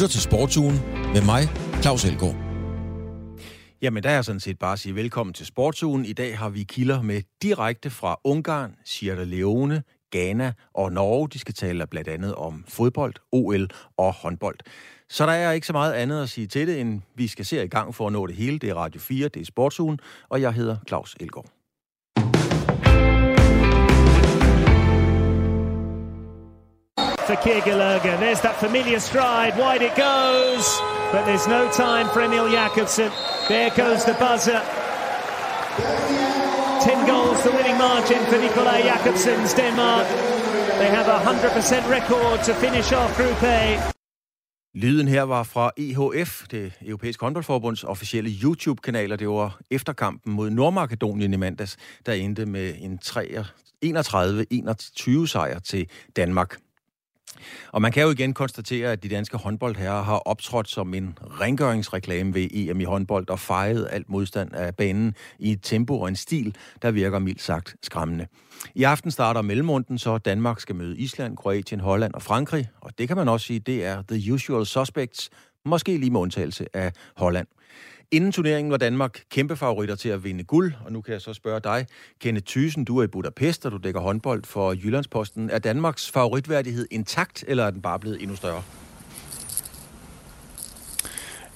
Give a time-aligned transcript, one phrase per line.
[0.00, 0.80] lytter til Sportsugen
[1.12, 1.42] med mig,
[1.82, 2.36] Claus Elgaard.
[3.82, 6.04] Jamen, der er sådan set bare at sige velkommen til Sportsugen.
[6.04, 11.28] I dag har vi kilder med direkte fra Ungarn, Sierra Leone, Ghana og Norge.
[11.28, 14.58] De skal tale blandt andet om fodbold, OL og håndbold.
[15.08, 17.64] Så der er ikke så meget andet at sige til det, end vi skal se
[17.64, 18.58] i gang for at nå det hele.
[18.58, 19.98] Det er Radio 4, det er Sportsugen,
[20.28, 21.59] og jeg hedder Claus Elgaard.
[27.30, 28.02] For Kierkegaard.
[28.02, 30.66] There's that familiar stride, wide it goes,
[31.12, 33.10] but there's no time for Emil Jakobsen.
[33.48, 34.60] There goes the buzzer.
[36.82, 40.06] 10 goals, the winning margin for Nikolai Jakobsen's Denmark.
[40.80, 43.78] They have a 100% record to finish off Group A.
[44.74, 50.50] Lyden her var fra EHF, det europæiske håndboldforbunds officielle YouTube-kanal, og det var efterkampen mod
[50.50, 51.76] Nordmakedonien i mandags,
[52.06, 52.98] der endte med en
[53.84, 56.56] 31-21 sejr til Danmark.
[57.72, 62.34] Og man kan jo igen konstatere, at de danske håndboldherrer har optrådt som en rengøringsreklame
[62.34, 66.16] ved EM i håndbold og fejret alt modstand af banen i et tempo og en
[66.16, 68.26] stil, der virker mildt sagt skræmmende.
[68.74, 72.68] I aften starter mellemrunden, så Danmark skal møde Island, Kroatien, Holland og Frankrig.
[72.80, 75.30] Og det kan man også sige, det er the usual suspects,
[75.64, 77.46] måske lige med undtagelse af Holland.
[78.12, 81.34] Inden turneringen var Danmark kæmpe favoritter til at vinde guld, og nu kan jeg så
[81.34, 81.86] spørge dig,
[82.20, 85.50] Kenneth Thysen, du er i Budapest, og du dækker håndbold for Jyllandsposten.
[85.50, 88.62] Er Danmarks favoritværdighed intakt, eller er den bare blevet endnu større?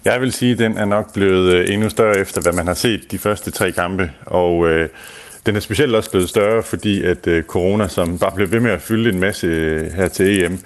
[0.04, 2.74] Jeg vil sige, at den er nok blevet øh, endnu større efter, hvad man har
[2.74, 4.88] set de første tre kampe, og øh,
[5.46, 8.70] den er specielt også blevet større, fordi at øh, corona, som bare blev ved med
[8.70, 10.58] at fylde en masse øh, her til EM,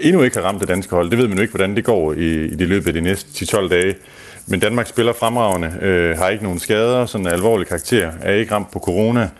[0.00, 1.10] endnu ikke har ramt det danske hold.
[1.10, 3.44] Det ved man jo ikke, hvordan det går i, i det løbet af de næste
[3.44, 3.94] 10-12 dage.
[4.50, 8.54] Men Danmark spiller fremragende, øh, har ikke nogen skader, sådan en alvorlig karakter, er ikke
[8.54, 9.30] ramt på corona,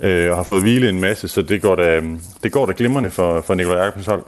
[0.00, 2.04] øh, og har fået hvile en masse, så det går da, øh,
[2.42, 4.22] det går da glimrende for, for Nikolaj Jacobsens hold.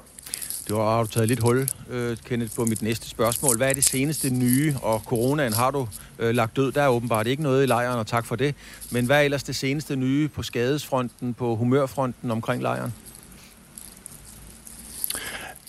[0.68, 3.56] Du har, har du taget lidt hul, øh, Kenneth, på mit næste spørgsmål.
[3.56, 5.88] Hvad er det seneste nye, og coronaen har du
[6.18, 6.72] øh, lagt død?
[6.72, 8.54] Der er åbenbart ikke noget i lejren, og tak for det.
[8.90, 12.94] Men hvad er ellers det seneste nye på skadesfronten, på humørfronten omkring lejren?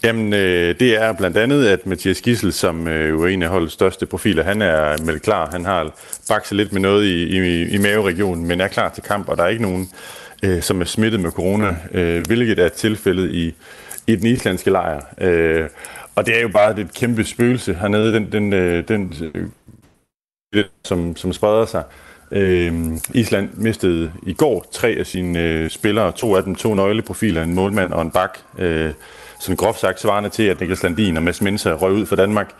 [0.04, 3.50] Jamen, øh, det er blandt andet, at Mathias Gissel, som øh, jo er en af
[3.50, 5.52] holdets største profiler, han er meldt klar.
[5.52, 9.30] Han har bakset lidt med noget i, i, i maveregionen, men er klar til kamp,
[9.30, 9.90] og der er ikke nogen,
[10.44, 13.54] øh, som er smittet med corona, øh, hvilket er tilfældet i,
[14.08, 15.02] i den islandske lejr.
[15.22, 15.68] Øh,
[16.16, 19.14] og det er jo bare et kæmpe spøgelse hernede, den, den, øh, den
[20.56, 21.84] øh, som, som spreder sig.
[22.32, 22.74] Øh,
[23.14, 27.54] Island mistede i går tre af sine øh, spillere, to af dem to nøgleprofiler, en
[27.54, 28.38] målmand og en bak.
[28.60, 28.92] Øh,
[29.42, 32.54] sådan groft sagt svarende til, at Niklas Landin og Mads Mensa røg ud for Danmark.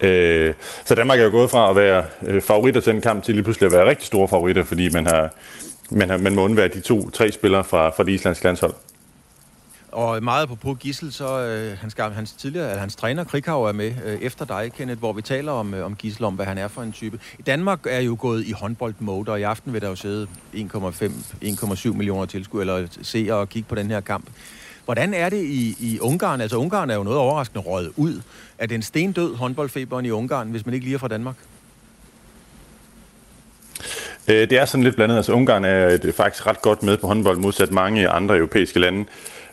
[0.00, 0.54] Øh,
[0.84, 3.44] så Danmark er jo gået fra at være øh, favoritter til den kamp til lige
[3.44, 5.30] pludselig at være rigtig store favoritter, fordi man har
[5.90, 8.74] man, har, man må undvære de to-tre spillere fra, fra det islandske landshold.
[9.92, 13.72] Og meget på på Gissel, så øh, hans, hans tidligere, eller hans træner Krikau er
[13.72, 16.58] med øh, efter dig, Kenneth, hvor vi taler om, øh, om Gissel, om hvad han
[16.58, 17.20] er for en type.
[17.46, 22.26] Danmark er jo gået i håndboldmode, og i aften vil der jo sidde 1,5-1,7 millioner
[22.26, 24.24] tilskuere, eller se og kigge på den her kamp.
[24.84, 26.40] Hvordan er det i, i Ungarn?
[26.40, 28.20] Altså Ungarn er jo noget overraskende røget ud.
[28.58, 31.36] Er det en stendød håndboldfeberen i Ungarn, hvis man ikke lige er fra Danmark?
[34.28, 35.16] Øh, det er sådan lidt blandet.
[35.16, 39.04] Altså Ungarn er faktisk ret godt med på håndbold, modsat mange andre europæiske lande.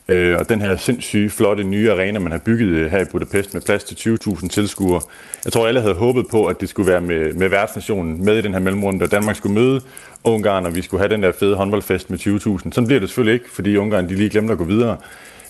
[0.09, 3.53] Øh, og den her sindssyge, flotte nye arena, man har bygget øh, her i Budapest
[3.53, 5.02] med plads til 20.000 tilskuere.
[5.46, 8.42] Jeg tror, alle havde håbet på, at det skulle være med, med værtsnationen med i
[8.42, 9.81] den her mellemrunde, og Danmark skulle møde
[10.24, 12.72] Ungarn, og vi skulle have den der fede håndboldfest med 20.000.
[12.72, 14.98] Sådan bliver det selvfølgelig ikke, fordi Ungarn de lige glemte at gå videre.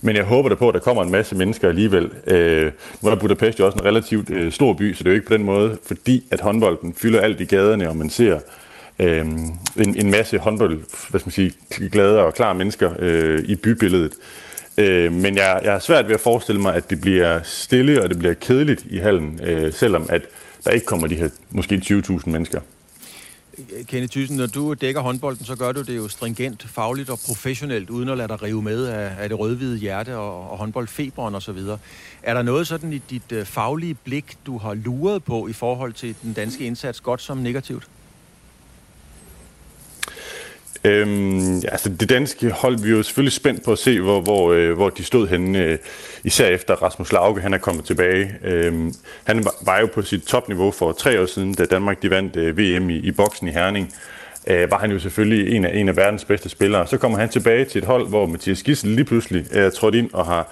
[0.01, 2.09] Men jeg håber da på, at der kommer en masse mennesker alligevel.
[2.27, 2.71] Øh,
[3.01, 5.27] nu er Budapest jo også en relativt øh, stor by, så det er jo ikke
[5.27, 8.39] på den måde, fordi at håndbolden fylder alt i gaderne, og man ser
[8.99, 9.25] øh,
[9.77, 14.13] en, en masse håndbold, hvad skal man sige, glade og klare mennesker øh, i bybilledet.
[14.79, 18.09] Øh, men jeg, jeg har svært ved at forestille mig, at det bliver stille og
[18.09, 20.21] det bliver kedeligt i hallen, øh, selvom at
[20.63, 22.61] der ikke kommer de her måske 20.000 mennesker.
[23.87, 27.89] Kenneth Thyssen, når du dækker håndbolden, så gør du det jo stringent, fagligt og professionelt,
[27.89, 31.57] uden at lade dig rive med af, af det rødhvide hjerte og, og håndboldfeberen osv.
[32.23, 35.93] Er der noget sådan i dit øh, faglige blik, du har luret på i forhold
[35.93, 37.87] til den danske indsats, godt som negativt?
[40.83, 44.51] Øhm, altså det danske hold, vi er jo selvfølgelig spændt på at se, hvor, hvor,
[44.51, 45.77] øh, hvor de stod henne, øh,
[46.23, 48.31] især efter Rasmus Lauke, han er kommet tilbage.
[48.43, 48.93] Øhm,
[49.23, 52.35] han var, var jo på sit topniveau for tre år siden, da Danmark de vandt
[52.35, 53.93] øh, VM i, i boksen i Herning.
[54.47, 56.87] Øh, var han jo selvfølgelig en af, en af verdens bedste spillere.
[56.87, 60.09] Så kommer han tilbage til et hold, hvor Mathias Gissel lige pludselig er trådt ind
[60.13, 60.47] og har,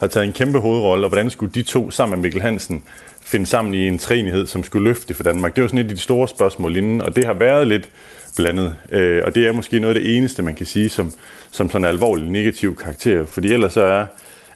[0.00, 2.82] har taget en kæmpe hovedrolle, og hvordan skulle de to sammen med Mikkel Hansen
[3.20, 5.56] finde sammen i en træenighed, som skulle løfte for Danmark?
[5.56, 7.88] Det var sådan et af de store spørgsmål inden, og det har været lidt
[8.36, 8.76] blandet.
[8.92, 11.12] Øh, og det er måske noget af det eneste, man kan sige som,
[11.50, 13.26] som sådan en alvorlig negativ karakter.
[13.26, 14.06] Fordi ellers så er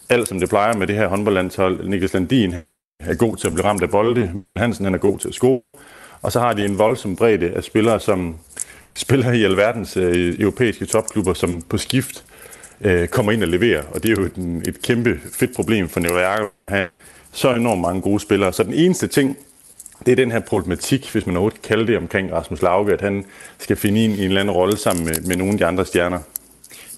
[0.08, 2.54] alt, som det plejer med det her håndboldlandshold, Niklas Landin
[3.00, 4.32] er god til at blive ramt af bolde.
[4.56, 5.60] Hansen han er god til at score.
[6.22, 8.36] Og så har de en voldsom bredde af spillere, som
[8.94, 12.24] spiller i alverdens øh, europæiske topklubber, som på skift
[12.80, 13.82] øh, kommer ind og leverer.
[13.82, 16.88] Og det er jo et, et kæmpe fedt problem for Nicolai at have
[17.32, 18.52] så enormt mange gode spillere.
[18.52, 19.36] Så den eneste ting,
[20.06, 23.00] det er den her problematik, hvis man overhovedet kan kalde det, omkring Rasmus Lauke, at
[23.00, 23.24] han
[23.58, 25.86] skal finde ind i en eller anden rolle sammen med, med nogle af de andre
[25.86, 26.18] stjerner.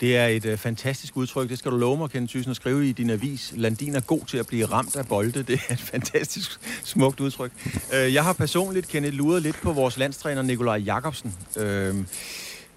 [0.00, 1.48] Det er et øh, fantastisk udtryk.
[1.48, 3.52] Det skal du love mig, Kenneth Thyssen, at skrive i din avis.
[3.56, 5.42] Landin er god til at blive ramt af bolde.
[5.42, 6.50] Det er et fantastisk
[6.84, 7.52] smukt udtryk.
[7.94, 11.34] Øh, jeg har personligt, Kenneth, luret lidt på vores landstræner Nikolaj Jakobsen.
[11.56, 11.94] Øh,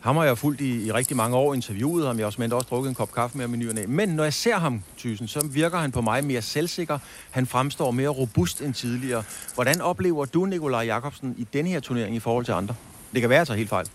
[0.01, 2.17] ham har jeg fulgt i, i rigtig mange år, interviewet ham.
[2.17, 3.87] Jeg har også, også drukket en kop kaffe med ham i nyerne.
[3.87, 6.99] Men når jeg ser ham, Thyssen, så virker han på mig mere selvsikker.
[7.31, 9.23] Han fremstår mere robust end tidligere.
[9.55, 12.75] Hvordan oplever du Nikolaj Jakobsen i den her turnering i forhold til andre?
[13.13, 13.87] Det kan være, at jeg tager helt fejl.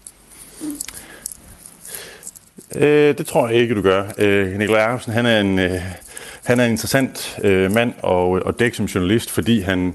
[2.75, 4.05] Øh, det tror jeg ikke, du gør.
[4.19, 5.81] Øh, Nikolaj Jacobsen, han er en, øh,
[6.45, 9.95] han er en interessant øh, mand og, og dæk som journalist, fordi han...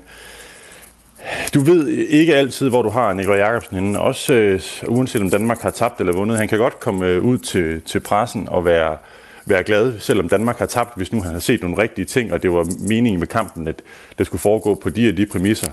[1.53, 3.95] Du ved ikke altid, hvor du har Nikolaj Jacobsen inden.
[3.95, 6.37] Også øh, uanset om Danmark har tabt eller vundet.
[6.37, 8.97] Han kan godt komme øh, ud til, til pressen og være,
[9.45, 12.43] være glad, selvom Danmark har tabt, hvis nu han har set nogle rigtige ting, og
[12.43, 13.81] det var meningen med kampen, at
[14.17, 15.71] det skulle foregå på de og de præmisser.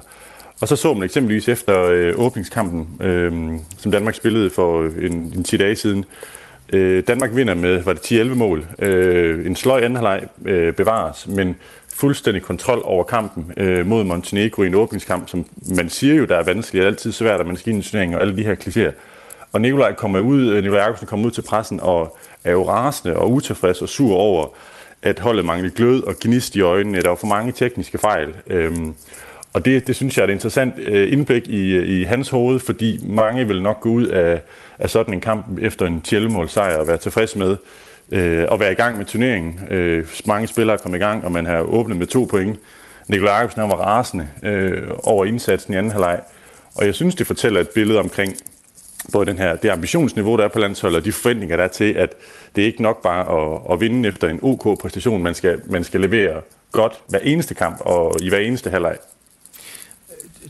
[0.60, 3.32] Og så så man eksempelvis efter øh, åbningskampen, øh,
[3.78, 6.37] som Danmark spillede for øh, en, en 10 dage siden, Øh,
[6.72, 8.66] Øh, Danmark vinder med, var det 10-11 mål.
[8.78, 11.56] Øh, en sløj anden halvleg øh, bevares, men
[11.94, 16.36] fuldstændig kontrol over kampen øh, mod Montenegro i en åbningskamp, som man siger jo, der
[16.36, 18.92] er vanskeligt, er altid svært, at man skal ind i og alle de her klichéer.
[19.52, 23.16] Og Nikolaj kommer ud, øh, Nikolaj Jacobsen kommer ud til pressen og er jo rasende
[23.16, 24.46] og utilfreds og sur over,
[25.02, 27.02] at holdet manglede glød og gnist i øjnene.
[27.02, 28.34] Der var for mange tekniske fejl.
[28.46, 28.94] Øhm,
[29.52, 32.60] og det, det synes jeg er et interessant øh, indblik i, øh, i hans hoved,
[32.60, 34.42] fordi mange vil nok gå ud af,
[34.78, 37.56] af sådan en kamp efter en tjælmål sejr og være tilfreds med
[38.12, 39.60] øh, at være i gang med turneringen.
[39.70, 42.58] Øh, mange spillere er kommet i gang, og man har åbnet med to point.
[43.08, 46.20] Nikolaj Jacobsen var rasende øh, over indsatsen i anden halvleg,
[46.74, 48.34] og jeg synes, det fortæller et billede omkring
[49.12, 51.92] både den her, det ambitionsniveau, der er på landsholdet, og de forventninger, der er til,
[51.92, 52.14] at
[52.56, 55.22] det er ikke nok bare at, at vinde efter en OK-præstation.
[55.22, 56.40] Man skal, man skal levere
[56.72, 58.96] godt hver eneste kamp og i hver eneste halvleg.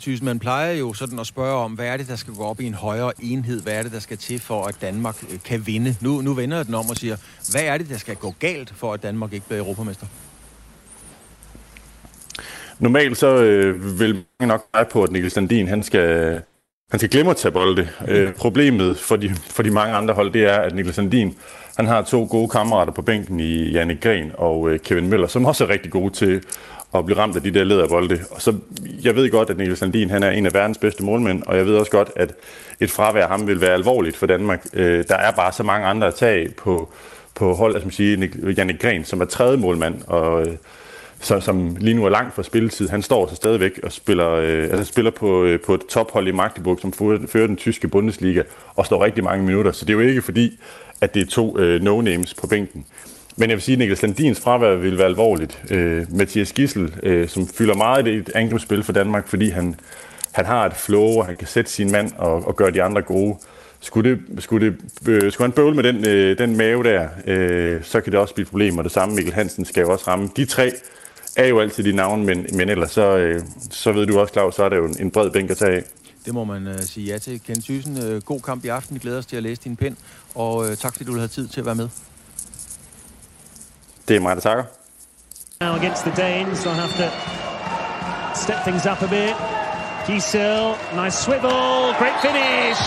[0.00, 2.60] Thyssen, man plejer jo sådan at spørge om, hvad er det, der skal gå op
[2.60, 3.62] i en højere enhed?
[3.62, 5.96] Hvad er det, der skal til for, at Danmark øh, kan vinde?
[6.00, 7.16] Nu, nu vender jeg den om og siger,
[7.52, 10.06] hvad er det, der skal gå galt for, at Danmark ikke bliver europamester?
[12.78, 16.40] Normalt så øh, vil mange nok pege på, at Niklas Sandin, han skal,
[16.90, 17.88] han skal glemme at tage bolde.
[18.08, 21.36] Øh, problemet for de, for de mange andre hold, det er, at Niklas Sandin,
[21.76, 25.44] han har to gode kammerater på bænken i Jannik Gren og øh, Kevin Møller, som
[25.44, 26.42] også er rigtig gode til
[26.94, 28.20] at blive ramt af de der lederbolde.
[28.30, 28.54] Og så,
[29.02, 31.66] jeg ved godt, at Niklas Landin han er en af verdens bedste målmænd, og jeg
[31.66, 32.34] ved også godt, at
[32.80, 34.66] et fravær af ham vil være alvorligt for Danmark.
[34.72, 36.88] Øh, der er bare så mange andre at tage på,
[37.34, 40.56] på hold, altså man siger, Jannik Gren, som er tredje målmand, og øh,
[41.20, 42.88] så, som lige nu er langt fra spilletid.
[42.88, 46.32] Han står så stadigvæk og spiller, øh, altså spiller på, øh, på et tophold i
[46.32, 46.92] Magdeburg, som
[47.28, 48.42] fører den tyske Bundesliga,
[48.74, 49.72] og står rigtig mange minutter.
[49.72, 50.60] Så det er jo ikke fordi,
[51.00, 52.86] at det er to øh, no-names på bænken.
[53.38, 55.62] Men jeg vil sige, at Niklas Landins fravær vil være alvorligt.
[55.70, 59.74] Øh, Mathias Gissel, øh, som fylder meget i et angrebsspil for Danmark, fordi han,
[60.32, 63.02] han har et flow, og han kan sætte sin mand og, og gøre de andre
[63.02, 63.36] gode.
[63.80, 67.84] Skulle, det, skulle, det, øh, skulle han bøvle med den, øh, den mave der, øh,
[67.84, 70.04] så kan det også blive et problem, og det samme Mikkel Hansen skal jo også
[70.08, 70.30] ramme.
[70.36, 70.72] De tre
[71.36, 74.54] er jo altid de navne, men, men ellers så, øh, så ved du også, Claus,
[74.54, 75.82] så er det jo en, en bred bænk at tage af.
[76.24, 77.40] Det må man øh, sige ja til.
[77.46, 78.94] Ken Thyssen, øh, god kamp i aften.
[78.94, 79.96] Vi glæder os til at læse din pen,
[80.34, 81.88] og øh, tak fordi du havde tid til at være med.
[84.08, 84.64] Det er mig, der takker.
[85.60, 87.08] Now against the Danes, they'll have to
[88.44, 89.34] step things up a bit.
[90.06, 90.62] Kiesel,
[91.02, 92.80] nice swivel, great finish.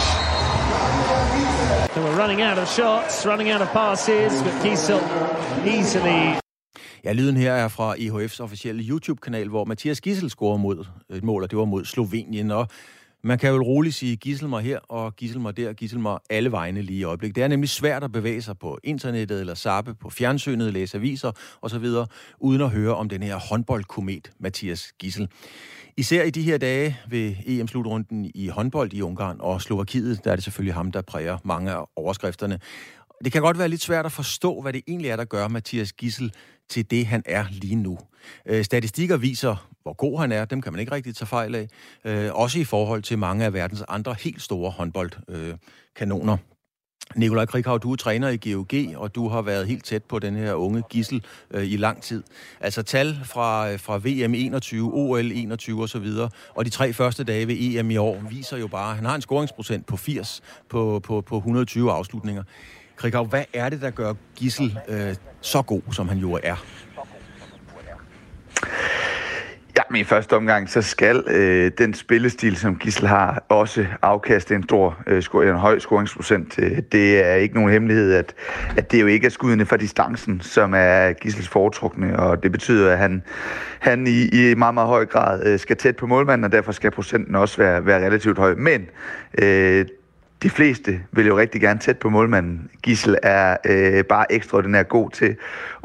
[1.93, 5.01] They were running out of shots, running out of passes, but Kiesel
[5.65, 6.41] easily
[7.03, 11.43] Ja, lyden her er fra EHF's officielle YouTube-kanal, hvor Mathias Gissel scorer mod et mål,
[11.43, 12.51] og det var mod Slovenien.
[12.51, 12.67] Og
[13.23, 16.51] man kan jo roligt sige, gissel mig her og gissel mig der, gissel mig alle
[16.51, 17.35] vegne lige i øjeblikket.
[17.35, 21.31] Det er nemlig svært at bevæge sig på internettet eller sappe på fjernsynet, læse aviser
[21.61, 21.85] osv.,
[22.39, 25.27] uden at høre om den her håndboldkomet Mathias Gissel.
[25.97, 30.35] Især i de her dage ved EM-slutrunden i håndbold i Ungarn og Slovakiet, der er
[30.35, 32.59] det selvfølgelig ham, der præger mange af overskrifterne.
[33.23, 35.93] Det kan godt være lidt svært at forstå, hvad det egentlig er, der gør Mathias
[35.93, 36.33] Gissel
[36.69, 37.97] til det, han er lige nu.
[38.45, 40.45] Øh, statistikker viser, hvor god han er.
[40.45, 41.67] Dem kan man ikke rigtig tage fejl af.
[42.05, 46.33] Øh, også i forhold til mange af verdens andre helt store håndboldkanoner.
[46.33, 46.39] Øh,
[47.15, 50.35] Nikolaj Krikhav, du er træner i GOG, og du har været helt tæt på den
[50.35, 52.23] her unge gissel øh, i lang tid.
[52.59, 56.07] Altså tal fra, øh, fra VM 21, OL 21 osv.,
[56.55, 59.15] og de tre første dage ved EM i år viser jo bare, at han har
[59.15, 62.43] en scoringsprocent på 80 på, på, på 120 afslutninger.
[62.95, 66.65] Krikhav, hvad er det, der gør Gissel øh, så god, som han jo er?
[69.77, 74.55] Ja, men i første omgang, så skal øh, den spillestil, som Gissel har, også afkaste
[74.55, 76.59] en stor, øh, en høj scoringsprocent.
[76.59, 78.33] Øh, det er ikke nogen hemmelighed, at,
[78.77, 82.91] at det jo ikke er skuddene fra distancen, som er Gissels foretrukne, og det betyder,
[82.91, 83.23] at han,
[83.79, 86.91] han i, i meget, meget høj grad øh, skal tæt på målmanden, og derfor skal
[86.91, 88.55] procenten også være, være relativt høj.
[88.55, 88.85] Men
[89.41, 89.85] øh,
[90.43, 92.69] de fleste vil jo rigtig gerne tæt på målmanden.
[92.83, 95.35] Gissel er øh, bare ekstraordinært god til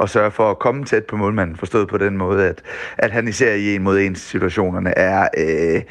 [0.03, 2.63] at sørge for at komme tæt på målmanden, forstået på den måde, at,
[2.99, 5.83] at han især i en mod en situationerne er øh,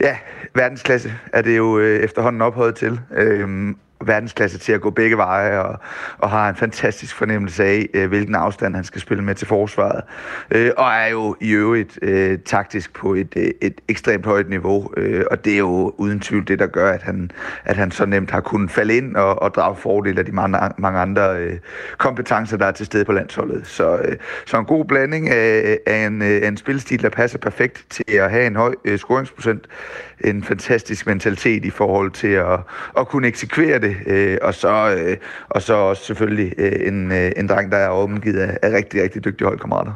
[0.00, 0.16] ja,
[0.54, 3.00] verdensklasse, er det jo øh, efterhånden ophøjet til.
[3.16, 5.78] Øh, verdensklasse til at gå begge veje, og,
[6.18, 10.00] og har en fantastisk fornemmelse af, øh, hvilken afstand han skal spille med til forsvaret.
[10.50, 14.90] Øh, og er jo i øvrigt øh, taktisk på et, øh, et ekstremt højt niveau,
[14.96, 17.30] øh, og det er jo uden tvivl det, der gør, at han,
[17.64, 20.58] at han så nemt har kunnet falde ind og, og drage fordel af de mange,
[20.78, 21.58] mange andre øh,
[21.98, 23.66] kompetencer, der er til stede på landsholdet.
[23.66, 27.38] Så, øh, så en god blanding af, af, en, øh, af en spilstil, der passer
[27.38, 29.66] perfekt til at have en høj øh, scoringsprocent,
[30.24, 32.60] en fantastisk mentalitet i forhold til at,
[32.98, 35.16] at kunne eksekvere det, øh, og, så, øh,
[35.48, 39.02] og så også selvfølgelig øh, en, øh, en dreng, der er omgivet af, af rigtig,
[39.02, 39.92] rigtig dygtige holdkammerater.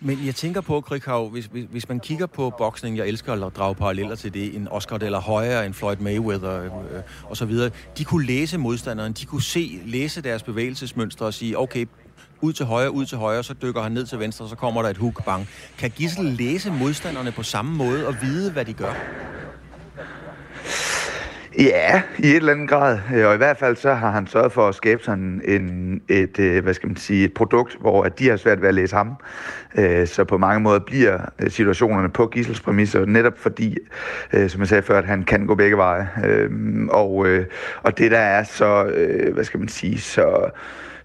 [0.00, 3.56] Men jeg tænker på, Krikhav, hvis, hvis, hvis man kigger på boksning, jeg elsker at
[3.56, 6.70] drage paralleller til det, en Oscar de la Hoya, en Floyd Mayweather øh,
[7.24, 11.58] og så videre, de kunne læse modstanderen, de kunne se, læse deres bevægelsesmønstre og sige,
[11.58, 11.86] okay,
[12.40, 14.88] ud til højre, ud til højre, så dykker han ned til venstre, så kommer der
[14.88, 15.48] et hook, bang.
[15.78, 18.92] Kan Gissel læse modstanderne på samme måde og vide, hvad de gør?
[21.58, 22.98] Ja, i et eller andet grad.
[23.24, 26.62] Og i hvert fald så har han sørget for at skabe sådan en, et, øh,
[26.62, 29.16] hvad skal man sige, et produkt, hvor at de har svært ved at læse ham.
[29.78, 33.76] Øh, så på mange måder bliver øh, situationerne på Gissels præmisser, netop fordi,
[34.48, 36.08] som jeg sagde før, at han kan gå begge veje.
[36.24, 37.26] Øhm, og,
[37.82, 38.92] og det der er så,
[39.32, 40.50] hvad skal man sige, så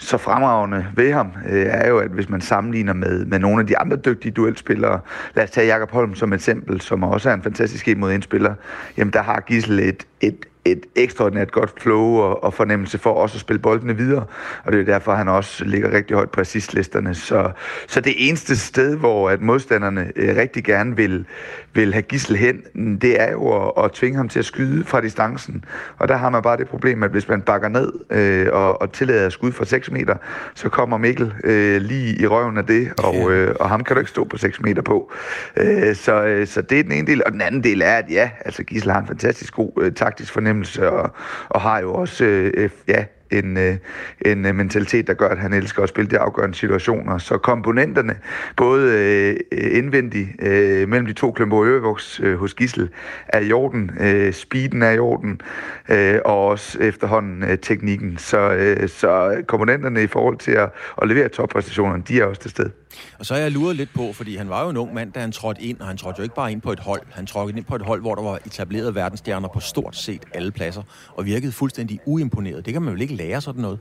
[0.01, 3.67] så fremragende ved ham, øh, er jo, at hvis man sammenligner med, med nogle af
[3.67, 5.00] de andre dygtige duelspillere,
[5.36, 8.53] lad os tage Jakob Holm som eksempel, som også er en fantastisk en mod indspiller,
[8.98, 13.36] jamen der har Gissel et, et et ekstraordinært godt flow og, og fornemmelse for også
[13.36, 14.25] at spille boldene videre.
[14.63, 17.15] Og det er derfor, han også ligger rigtig højt på assistlisterne.
[17.15, 17.51] Så,
[17.88, 21.25] så det eneste sted, hvor at modstanderne øh, rigtig gerne vil,
[21.74, 22.62] vil have Gissel hen,
[23.01, 25.65] det er jo at, at tvinge ham til at skyde fra distancen.
[25.98, 28.91] Og der har man bare det problem, at hvis man bakker ned øh, og, og
[28.94, 30.15] tillader at skyde fra 6 meter,
[30.56, 34.00] så kommer Mikkel øh, lige i røven af det, og, øh, og ham kan du
[34.00, 35.12] ikke stå på 6 meter på.
[35.58, 37.22] Øh, så, øh, så det er den ene del.
[37.25, 40.34] Og den anden del er, at ja, altså Gissel har en fantastisk god øh, taktisk
[40.34, 41.12] fornemmelse fornemmelse, og,
[41.50, 43.77] og har jo også øh, ja, en, øh,
[44.25, 47.17] en øh, mentalitet, der gør, at han elsker at spille de afgørende situationer.
[47.17, 48.15] Så komponenterne,
[48.58, 49.36] både øh,
[49.77, 52.89] indvendigt øh, mellem de to klumper ørevoks øh, hos Gissel,
[53.27, 53.91] er i orden.
[54.00, 55.41] Øh, speeden er i orden,
[55.89, 58.17] øh, og også efterhånden øh, teknikken.
[58.17, 60.70] Så, øh, så komponenterne i forhold til at,
[61.01, 62.81] at levere toppræstationerne, de er også til stede.
[63.19, 65.19] Og så er jeg luret lidt på, fordi han var jo en ung mand, da
[65.19, 67.01] han trådte ind, og han trådte jo ikke bare ind på et hold.
[67.12, 70.51] Han trådte ind på et hold, hvor der var etableret verdensstjerner på stort set alle
[70.51, 70.83] pladser,
[71.15, 72.65] og virkede fuldstændig uimponeret.
[72.65, 73.79] Det kan man jo ikke lære sådan noget.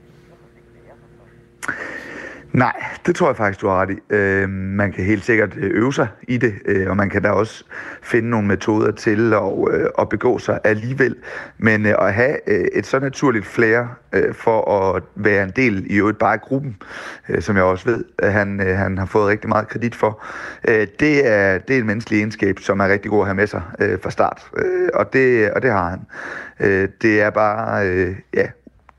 [2.52, 4.14] Nej, det tror jeg faktisk, du har ret i.
[4.14, 7.30] Øh, man kan helt sikkert øh, øve sig i det, øh, og man kan da
[7.30, 7.64] også
[8.02, 11.16] finde nogle metoder til at, øh, at begå sig alligevel.
[11.58, 15.86] Men øh, at have øh, et så naturligt flair øh, for at være en del
[15.90, 16.76] i øvrigt bare gruppen,
[17.28, 20.24] øh, som jeg også ved, at han, øh, han har fået rigtig meget kredit for,
[20.68, 23.46] øh, det, er, det er en menneskelig egenskab, som er rigtig god at have med
[23.46, 24.50] sig øh, fra start.
[24.56, 26.00] Øh, og, det, og det har han.
[26.60, 28.46] Øh, det er bare, øh, ja,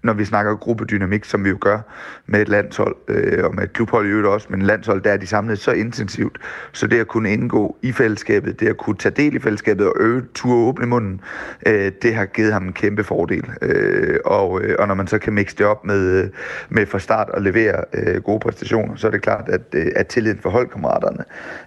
[0.04, 1.80] når vi snakker gruppedynamik, som vi jo gør
[2.26, 5.18] med et landshold, øh, og med et klubhold i øvrigt også, men landshold, der er
[5.18, 6.38] de samlet så intensivt,
[6.72, 9.94] så det at kunne indgå i fællesskabet, det at kunne tage del i fællesskabet og
[10.00, 11.22] øve tur og åbne munden,
[11.68, 13.46] øh, det har givet ham en kæmpe fordel.
[13.62, 16.30] Øh, og, øh, og når man så kan mixe det op med, øh,
[16.70, 20.08] med fra start og levere øh, gode præstationer, så er det klart, at, øh, at
[20.08, 21.24] tilliden for holdkammeraterne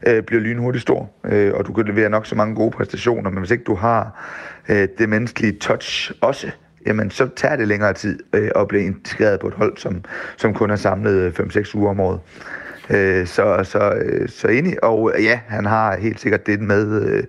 [0.07, 3.39] øh, bliver lynhurtigt stor, øh, og du kan levere nok så mange gode præstationer, men
[3.39, 4.25] hvis ikke du har
[4.69, 6.51] øh, det menneskelige touch også,
[6.87, 10.05] jamen så tager det længere tid øh, at blive integreret på et hold, som,
[10.37, 12.21] som kun har samlet øh, 5-6 uger om året.
[12.91, 17.03] Øh, så, så, øh, så enig, og øh, ja, han har helt sikkert det med
[17.03, 17.25] øh,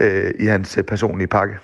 [0.00, 1.58] øh, i hans personlige pakke.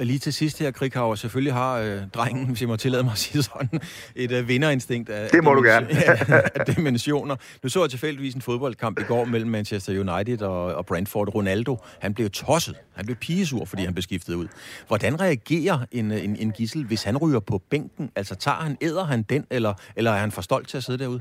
[0.00, 3.12] Og lige til sidst her, Krighaver, selvfølgelig har øh, drengen, hvis jeg må tillade mig
[3.12, 3.80] at sige sådan,
[4.14, 5.88] et øh, vinderinstinkt af, det må du gerne.
[6.58, 7.36] af dimensioner.
[7.62, 11.34] Nu så jeg tilfældigvis en fodboldkamp i går mellem Manchester United og, og Brentford.
[11.34, 12.76] Ronaldo, han blev tosset.
[12.96, 14.48] Han blev pigesur, fordi han blev skiftet ud.
[14.88, 18.10] Hvordan reagerer en, en, en gissel, hvis han ryger på bænken?
[18.16, 20.98] Altså tager han, æder han den, eller, eller er han for stolt til at sidde
[20.98, 21.20] derude?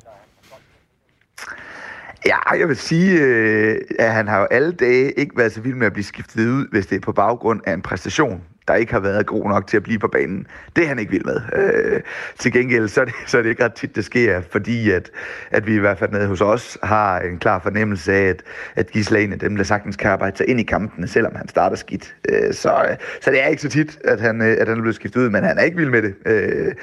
[2.26, 5.76] Ja, jeg vil sige, øh, at han har jo alle dage ikke været så vild
[5.76, 8.94] med at blive skiftet ud, hvis det er på baggrund af en præstation der ikke
[8.94, 10.48] har været god nok til at blive på banen.
[10.76, 11.42] Det er han ikke vild med.
[11.54, 12.02] Øh,
[12.40, 15.12] til gengæld, så er, det, så er det ikke ret tit, det sker, fordi at,
[15.52, 18.44] at vi i hvert fald nede hos os har en klar fornemmelse af, at,
[18.76, 21.76] at Gisle er dem, der sagtens kan arbejde sig ind i kampene, selvom han starter
[21.76, 22.16] skidt.
[22.30, 24.82] Øh, så, øh, så det er ikke så tit, at han, øh, at han er
[24.82, 26.16] blevet skiftet ud, men han er ikke vild med det.
[26.26, 26.74] Øh,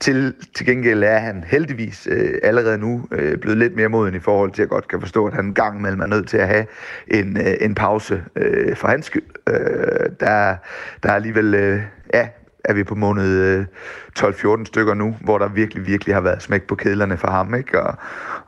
[0.00, 4.20] til, til gengæld er han heldigvis øh, allerede nu øh, blevet lidt mere moden i
[4.20, 6.36] forhold til, at jeg godt kan forstå, at han en gang imellem er nødt til
[6.36, 6.66] at have
[7.08, 9.22] en, øh, en pause øh, for hans skyld.
[9.48, 10.56] Øh, der,
[11.02, 11.82] der er alligevel, øh,
[12.14, 12.28] ja,
[12.64, 13.64] er vi på måned øh,
[14.18, 17.82] 12-14 stykker nu, hvor der virkelig, virkelig har været smæk på kedlerne for ham, ikke?
[17.82, 17.94] Og,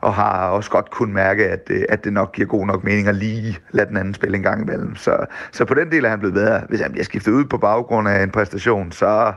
[0.01, 3.07] og har også godt kunne mærke, at, øh, at det nok giver god nok mening
[3.07, 4.95] at lige lade den anden spille en gang imellem.
[4.95, 6.61] Så, så på den del er han blevet bedre.
[6.69, 9.33] Hvis han bliver skiftet ud på baggrund af en præstation, så,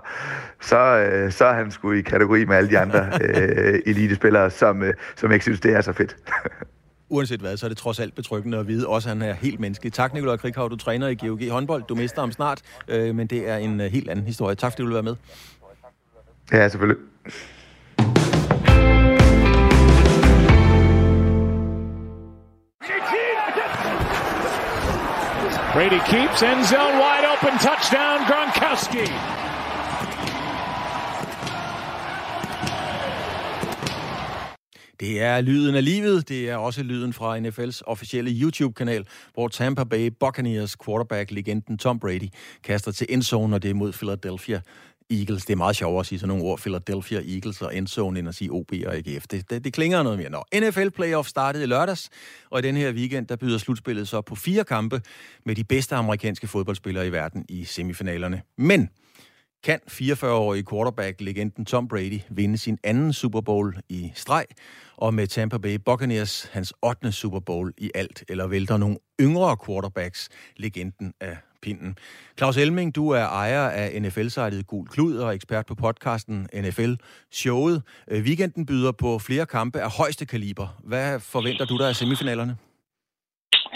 [0.60, 4.82] så, øh, så er han sgu i kategori med alle de andre øh, elitespillere, som,
[4.82, 6.16] øh, som ikke synes, det er så fedt.
[7.12, 9.60] uanset hvad, så er det trods alt betryggende at vide, også at han er helt
[9.60, 9.92] menneskelig.
[9.92, 11.84] Tak, Nikolaj Krighav, du træner i GOG håndbold.
[11.88, 14.54] Du mister ham snart, øh, men det er en øh, helt anden historie.
[14.54, 15.16] Tak, fordi du vil være med.
[16.52, 17.02] Ja, selvfølgelig.
[25.74, 29.41] Brady keeps end zone wide open touchdown Gronkowski.
[35.02, 36.28] Det er lyden af livet.
[36.28, 42.28] Det er også lyden fra NFL's officielle YouTube-kanal, hvor Tampa Bay Buccaneers quarterback-legenden Tom Brady
[42.64, 44.60] kaster til endzone, og det er mod Philadelphia
[45.10, 45.44] Eagles.
[45.44, 48.34] Det er meget sjovere at sige sådan nogle ord, Philadelphia Eagles og endzone, end at
[48.34, 49.26] sige OB og AGF.
[49.30, 50.30] Det, det, det klinger noget mere.
[50.30, 52.10] Nå, NFL Playoff startede i lørdags,
[52.50, 55.00] og i den her weekend, der byder slutspillet så på fire kampe
[55.46, 58.42] med de bedste amerikanske fodboldspillere i verden i semifinalerne.
[58.58, 58.88] Men
[59.64, 64.44] kan 44-årige quarterback-legenden Tom Brady vinde sin anden Super Bowl i streg,
[64.96, 67.12] og med Tampa Bay Buccaneers hans 8.
[67.12, 71.96] Super Bowl i alt, eller vælter nogle yngre quarterbacks legenden af pinden.
[72.38, 77.82] Claus Elming, du er ejer af NFL-sitet Gul Klud og ekspert på podcasten NFL-showet.
[78.12, 80.80] Weekenden byder på flere kampe af højeste kaliber.
[80.84, 82.56] Hvad forventer du der af semifinalerne?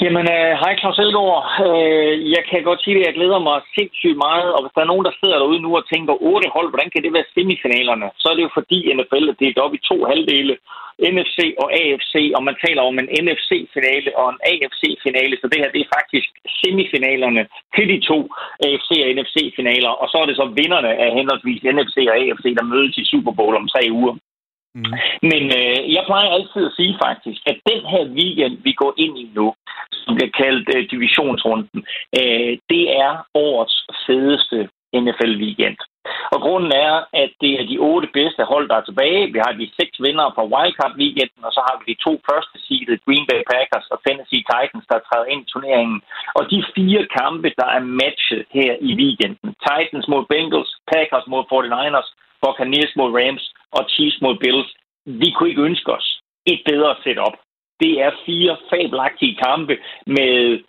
[0.06, 1.42] Jamen, øh, hej Claus Elgaard.
[1.66, 4.92] Øh, jeg kan godt sige, at jeg glæder mig sindssygt meget, og hvis der er
[4.92, 8.06] nogen, der sidder derude nu og tænker, otte hold, hvordan kan det være semifinalerne?
[8.20, 10.54] Så er det jo fordi NFL er delt op i to halvdele,
[11.12, 15.70] NFC og AFC, og man taler om en NFC-finale og en AFC-finale, så det her
[15.74, 16.28] det er faktisk
[16.60, 17.42] semifinalerne
[17.76, 18.18] til de to
[18.66, 22.70] AFC- og NFC-finaler, og så er det så vinderne af henholdsvis NFC og AFC, der
[22.72, 24.14] mødes i Super Bowl om tre uger.
[24.76, 24.92] Mm.
[25.30, 29.18] Men øh, jeg plejer altid at sige faktisk, at den her weekend, vi går ind
[29.18, 29.54] i nu,
[29.92, 31.78] som bliver kaldt øh, divisionsrunden,
[32.18, 34.68] øh, det er årets fedeste
[35.02, 35.78] NFL-weekend.
[36.34, 39.32] Og grunden er, at det er de otte bedste hold, der er tilbage.
[39.34, 43.02] Vi har de seks vinder fra Wildcard-weekenden, og så har vi de to første seedede
[43.06, 45.98] Green Bay Packers og Tennessee Titans, der træder ind i turneringen.
[46.38, 49.48] Og de fire kampe, der er matchet her i weekenden.
[49.66, 52.10] Titans mod Bengals, Packers mod 49ers,
[52.42, 53.44] Buccaneers mod Rams
[53.78, 54.70] og Chiefs mod Bills.
[55.06, 56.08] Vi kunne ikke ønske os
[56.46, 57.34] et bedre setup.
[57.80, 59.74] Det er fire fabelagtige kampe
[60.06, 60.60] med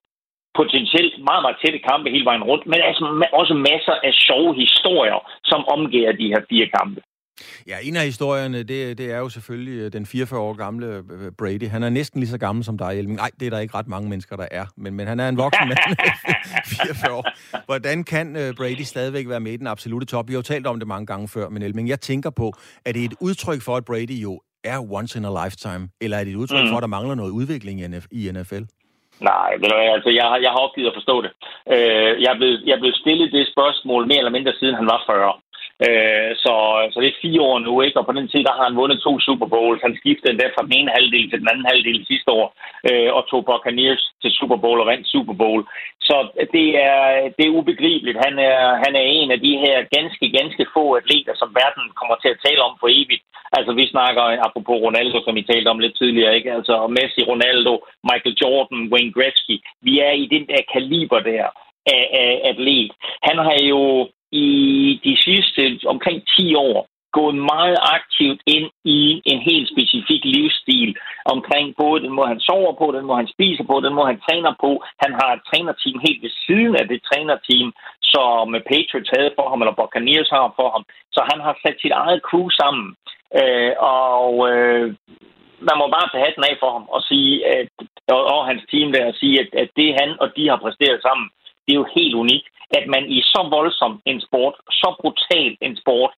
[0.60, 5.20] potentielt meget, meget tætte kampe hele vejen rundt, men altså også masser af sjove historier,
[5.44, 7.02] som omgiver de her fire kampe.
[7.68, 11.32] Ja, en af historierne, det, det er jo selvfølgelig øh, den 44 år gamle øh,
[11.38, 11.68] Brady.
[11.70, 13.18] Han er næsten lige så gammel som dig, Elming.
[13.18, 14.66] Nej, det er der ikke ret mange mennesker, der er.
[14.78, 15.78] Men, men han er en voksen mand,
[16.86, 17.26] 44 år.
[17.66, 20.28] Hvordan kan øh, Brady stadigvæk være med i den absolute top?
[20.28, 22.54] Vi har jo talt om det mange gange før, men Elming, jeg tænker på,
[22.86, 25.90] er det et udtryk for, at Brady jo er once in a lifetime?
[26.02, 26.70] Eller er det et udtryk mm.
[26.70, 28.64] for, at der mangler noget udvikling i NFL?
[29.32, 31.32] Nej, du altså, jeg, har, jeg har opgivet at forstå det.
[31.74, 34.88] Øh, jeg, er blevet, jeg er blevet stillet det spørgsmål mere eller mindre siden han
[34.94, 35.34] var 40.
[35.86, 36.54] Øh, så,
[36.92, 38.00] så det er fire år nu, ikke?
[38.00, 39.82] Og på den tid, der har han vundet to Super Bowls.
[39.86, 42.48] Han skiftede endda fra den ene halvdel til den anden halvdel sidste år,
[42.90, 45.62] øh, og tog Buccaneers til Super Bowl og vandt Super Bowl.
[46.08, 46.16] Så
[46.56, 47.04] det er,
[47.38, 48.18] det er ubegribeligt.
[48.26, 52.16] Han er, han er en af de her ganske, ganske få atleter, som verden kommer
[52.20, 53.24] til at tale om for evigt.
[53.58, 56.52] Altså, vi snakker, apropos Ronaldo, som I talte om lidt tidligere, ikke?
[56.58, 57.74] Altså, Messi, Ronaldo,
[58.10, 59.56] Michael Jordan, Wayne Gretzky.
[59.82, 61.46] Vi er i den der kaliber der
[61.96, 62.92] af, af atlet.
[63.28, 63.82] Han har jo
[64.46, 64.48] i
[65.04, 66.88] de sidste omkring 10 år
[67.20, 69.00] gået meget aktivt ind i
[69.32, 70.92] en helt specifik livsstil
[71.34, 74.24] omkring både den måde, han sover på, den måde, han spiser på, den måde, han
[74.28, 74.72] træner på.
[75.04, 77.68] Han har et trænerteam helt ved siden af det trænerteam,
[78.14, 80.84] som Patriots havde for ham, eller Buccaneers har for ham.
[81.16, 82.88] Så han har sat sit eget crew sammen.
[83.40, 83.74] Øh,
[84.04, 84.88] og øh,
[85.68, 87.70] man må bare tage hatten af for ham og sige, at,
[88.16, 91.00] og, og hans team der, og sige, at, at det han og de har præsteret
[91.08, 91.28] sammen,
[91.64, 95.76] det er jo helt unikt at man i så voldsom en sport, så brutal en
[95.82, 96.14] sport,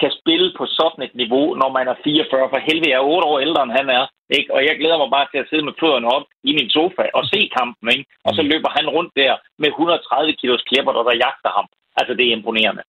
[0.00, 2.50] kan spille på sådan et niveau, når man er 44.
[2.52, 4.04] For helvede, jeg er 8 år ældre, end han er.
[4.38, 4.50] Ikke?
[4.54, 7.22] Og jeg glæder mig bare til at sidde med fødderne op i min sofa og
[7.32, 7.86] se kampen.
[7.94, 8.06] Ikke?
[8.26, 8.48] Og så mm.
[8.52, 11.66] løber han rundt der med 130 kilos klipper, der, der jagter ham.
[11.96, 12.82] Altså, det er imponerende.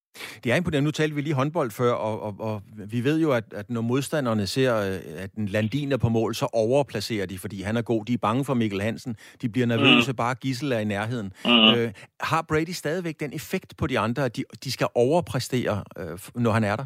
[0.43, 0.87] Det er imponerende.
[0.87, 2.61] Nu talte vi lige håndbold før, og, og, og
[2.93, 6.35] vi ved jo, at, at når modstanderne ser, øh, at en Landin er på mål,
[6.35, 8.05] så overplacerer de, fordi han er god.
[8.05, 9.15] De er bange for Mikkel Hansen.
[9.41, 10.15] De bliver nervøse, mm.
[10.15, 11.33] bare Gissel er i nærheden.
[11.45, 11.73] Mm.
[11.73, 11.89] Øh,
[12.21, 16.51] har Brady stadigvæk den effekt på de andre, at de, de skal overpræstere, øh, når
[16.51, 16.85] han er der?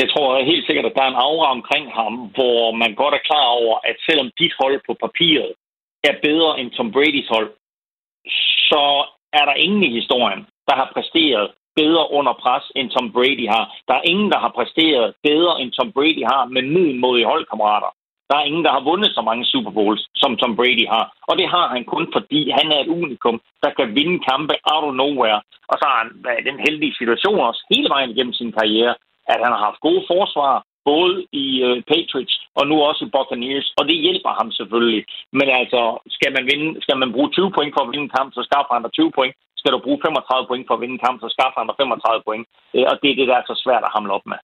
[0.00, 3.26] Jeg tror helt sikkert, at der er en aura omkring ham, hvor man godt er
[3.30, 5.52] klar over, at selvom dit hold på papiret
[6.04, 7.50] er bedre end Tom Bradys hold,
[8.70, 8.84] så
[9.38, 11.46] er der ingen i historien, der har præsteret
[11.80, 13.64] bedre under pres, end Tom Brady har.
[13.88, 17.90] Der er ingen, der har præsteret bedre, end Tom Brady har med middelmodige holdkammerater.
[18.30, 21.04] Der er ingen, der har vundet så mange Super Bowls, som Tom Brady har.
[21.28, 24.84] Og det har han kun, fordi han er et unikum, der kan vinde kampe out
[24.88, 25.40] of nowhere.
[25.70, 26.10] Og så har han
[26.48, 28.94] den heldige situation også hele vejen igennem sin karriere,
[29.32, 30.54] at han har haft gode forsvar,
[30.92, 35.04] både i øh, Patriots og nu også i Buccaneers, og det hjælper ham selvfølgelig.
[35.38, 35.80] Men altså,
[36.16, 38.72] skal man, vinde, skal man bruge 20 point for at vinde en kamp, så skaffer
[38.74, 39.34] han der 20 point.
[39.60, 42.26] Skal du bruge 35 point for at vinde en kamp, så skaffer han der 35
[42.28, 42.44] point.
[42.76, 44.40] Øh, og det er det, der er så svært at hamle op med.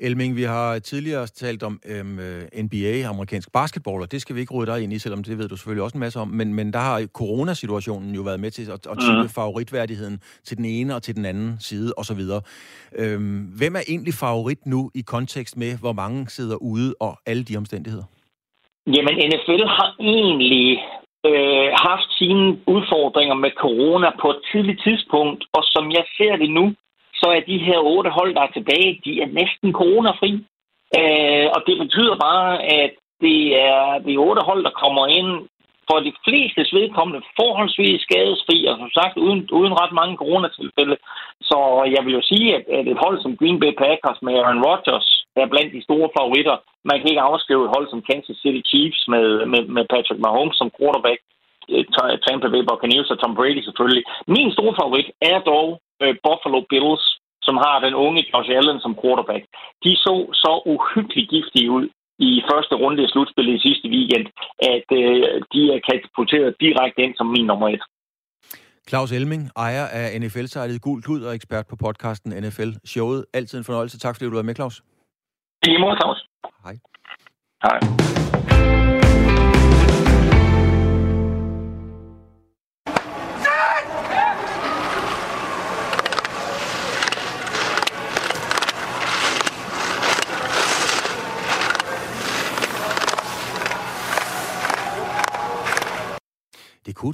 [0.00, 4.40] Elming, vi har tidligere talt om øhm, øh, NBA, amerikansk basketball, og det skal vi
[4.40, 6.28] ikke rydde dig ind i, selvom det ved du selvfølgelig også en masse om.
[6.28, 9.28] Men, men der har coronasituationen jo været med til at, at type mm.
[9.28, 12.20] favoritværdigheden til den ene og til den anden side osv.
[12.98, 17.44] Øhm, hvem er egentlig favorit nu i kontekst med, hvor mange sidder ude og alle
[17.44, 18.04] de omstændigheder?
[18.86, 20.78] Jamen, NFL har egentlig
[21.28, 26.50] øh, haft sine udfordringer med corona på et tidligt tidspunkt, og som jeg ser det
[26.50, 26.74] nu,
[27.14, 30.32] så er de her otte hold, der er tilbage, de er næsten coronafri.
[30.98, 35.30] Øh, og det betyder bare, at det er de otte hold, der kommer ind
[35.92, 40.96] for de fleste vedkommende forholdsvis skadesfri, og som sagt uden, uden ret mange coronatilfælde.
[41.50, 41.58] Så
[41.94, 45.08] jeg vil jo sige, at, at et hold som Green Bay Packers med Aaron Rodgers
[45.42, 46.56] er blandt de store favoritter.
[46.90, 50.56] Man kan ikke afskrive et hold som Kansas City Chiefs med, med, med Patrick Mahomes
[50.60, 51.20] som quarterback,
[51.72, 51.84] eh,
[52.26, 54.04] Tampa Bay Buccaneers og Tom Brady selvfølgelig.
[54.34, 55.66] Min store favorit er dog
[56.02, 57.04] eh, Buffalo Bills,
[57.46, 59.44] som har den unge Josh Allen som quarterback.
[59.84, 61.86] De så så uhyggeligt giftige ud
[62.28, 64.26] i første runde i slutspillet i sidste weekend,
[64.74, 67.82] at uh, de er katapulteret direkte ind som min nummer et.
[68.88, 73.24] Claus Elming, ejer af NFL-sejlet Gul Klud og ekspert på podcasten NFL Showet.
[73.34, 73.98] Altid en fornøjelse.
[73.98, 74.82] Tak fordi du var med, Claus.
[75.66, 76.26] I måde, Claus.
[76.64, 76.76] Hej.
[77.64, 78.41] Hej.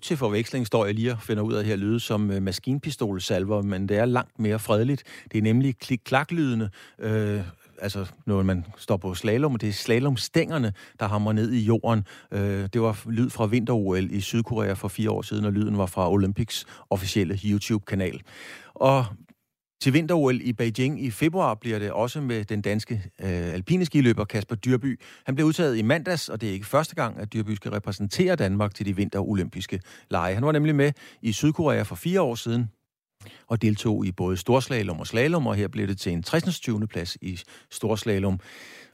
[0.09, 3.89] Til forveksling, står jeg lige og finder ud af her, lyde som øh, maskinpistolsalver, men
[3.89, 5.03] det er langt mere fredeligt.
[5.33, 7.41] Det er nemlig klik-klak-lydene, øh,
[7.79, 12.07] altså når man står på slalom, det er slalomstængerne, der hammer ned i jorden.
[12.33, 15.87] Øh, det var lyd fra vinter-OL i Sydkorea for fire år siden, og lyden var
[15.87, 18.21] fra Olympics officielle YouTube-kanal.
[18.75, 19.05] Og
[19.81, 24.25] til vinter-OL i Beijing i februar bliver det også med den danske øh, alpine skiløber
[24.25, 25.01] Kasper Dyrby.
[25.25, 28.37] Han blev udtaget i mandags, og det er ikke første gang, at Dyrby skal repræsentere
[28.37, 30.35] Danmark til de vinterolympiske lege.
[30.35, 32.71] Han var nemlig med i Sydkorea for fire år siden
[33.47, 36.61] og deltog i både storslalom og slalom, og her blev det til en 60.
[36.61, 36.87] 20.
[36.87, 38.41] plads i storslalom.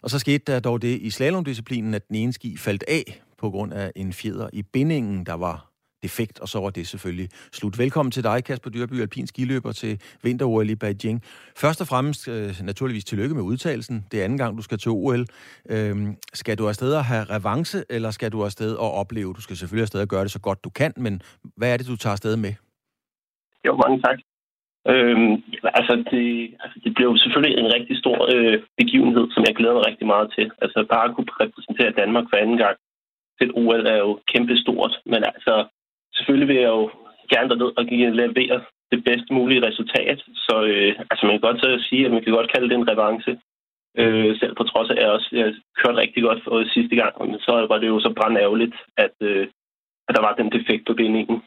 [0.03, 3.51] Og så skete der dog det i slalomdisciplinen, at den ene ski faldt af på
[3.51, 5.74] grund af en fjeder i bindingen, der var
[6.07, 7.75] defekt, og så var det selvfølgelig slut.
[7.85, 9.93] Velkommen til dig, Kasper Dyrby, alpin skiløber til
[10.25, 11.19] vinter i Beijing.
[11.63, 13.97] Først og fremmest øh, naturligvis tillykke med udtalelsen.
[14.11, 15.23] Det er anden gang, du skal til OL.
[15.75, 16.07] Øhm,
[16.41, 19.31] skal du afsted og have revanche, eller skal du afsted og opleve?
[19.39, 21.15] Du skal selvfølgelig afsted og gøre det så godt du kan, men
[21.59, 22.55] hvad er det, du tager afsted med?
[23.67, 24.19] Jo, mange tak.
[24.93, 25.33] Øhm,
[25.79, 26.27] altså, det,
[26.65, 30.29] altså, det blev selvfølgelig en rigtig stor øh, begivenhed, som jeg glæder mig rigtig meget
[30.37, 30.47] til.
[30.63, 32.77] Altså, bare at kunne repræsentere Danmark for anden gang
[33.37, 35.55] til et OL er jo kæmpestort, men altså,
[36.17, 36.91] selvfølgelig vil jeg jo
[37.33, 37.85] gerne derned og
[38.23, 38.59] levere
[38.93, 40.19] det bedst mulige resultat.
[40.47, 42.91] Så øh, altså, man kan godt så sige, at man kan godt kalde det en
[42.93, 43.33] revanche.
[44.01, 47.13] Øh, selv på trods af, at jeg også jeg kørte rigtig godt for sidste gang,
[47.31, 48.11] men så var det jo så
[48.45, 49.47] ærgerligt, at, øh,
[50.09, 51.43] at der var den defekt på bindingen.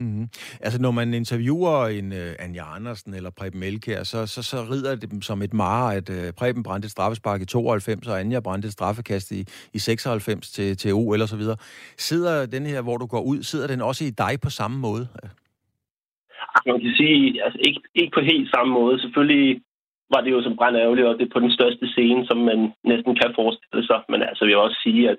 [0.00, 0.26] Mm-hmm.
[0.60, 4.94] Altså, når man interviewer en uh, Anja Andersen eller Preben Melkær, så, så, så rider
[4.96, 8.40] det dem som et mar, at uh, Preben brændte et straffespark i 92, og Anja
[8.40, 9.40] brændte et straffekast i,
[9.74, 11.56] i 96 til, til OL og så videre.
[11.98, 15.08] Sidder den her, hvor du går ud, sidder den også i dig på samme måde?
[16.66, 19.00] Man kan sige, altså ikke, ikke på helt samme måde.
[19.00, 19.60] Selvfølgelig
[20.14, 23.12] var det jo som brænd og det er på den største scene, som man næsten
[23.20, 24.00] kan forestille sig.
[24.08, 25.18] Men altså, jeg også sige, at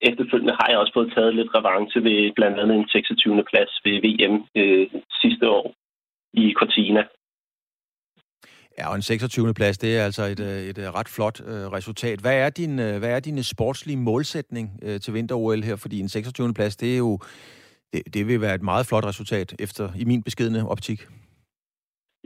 [0.00, 3.44] efterfølgende har jeg også fået taget lidt revanche ved blandt andet en 26.
[3.50, 4.86] plads ved VM øh,
[5.22, 5.74] sidste år
[6.32, 7.02] i Cortina.
[8.78, 9.54] Ja, og en 26.
[9.54, 12.18] plads, det er altså et, øh, et, øh, ret flot øh, resultat.
[12.20, 15.76] Hvad er din øh, hvad er din sportslige målsætning øh, til vinter-OL her?
[15.76, 16.54] Fordi en 26.
[16.54, 17.18] plads, det er jo
[17.92, 21.00] det, det vil være et meget flot resultat efter i min beskedne optik.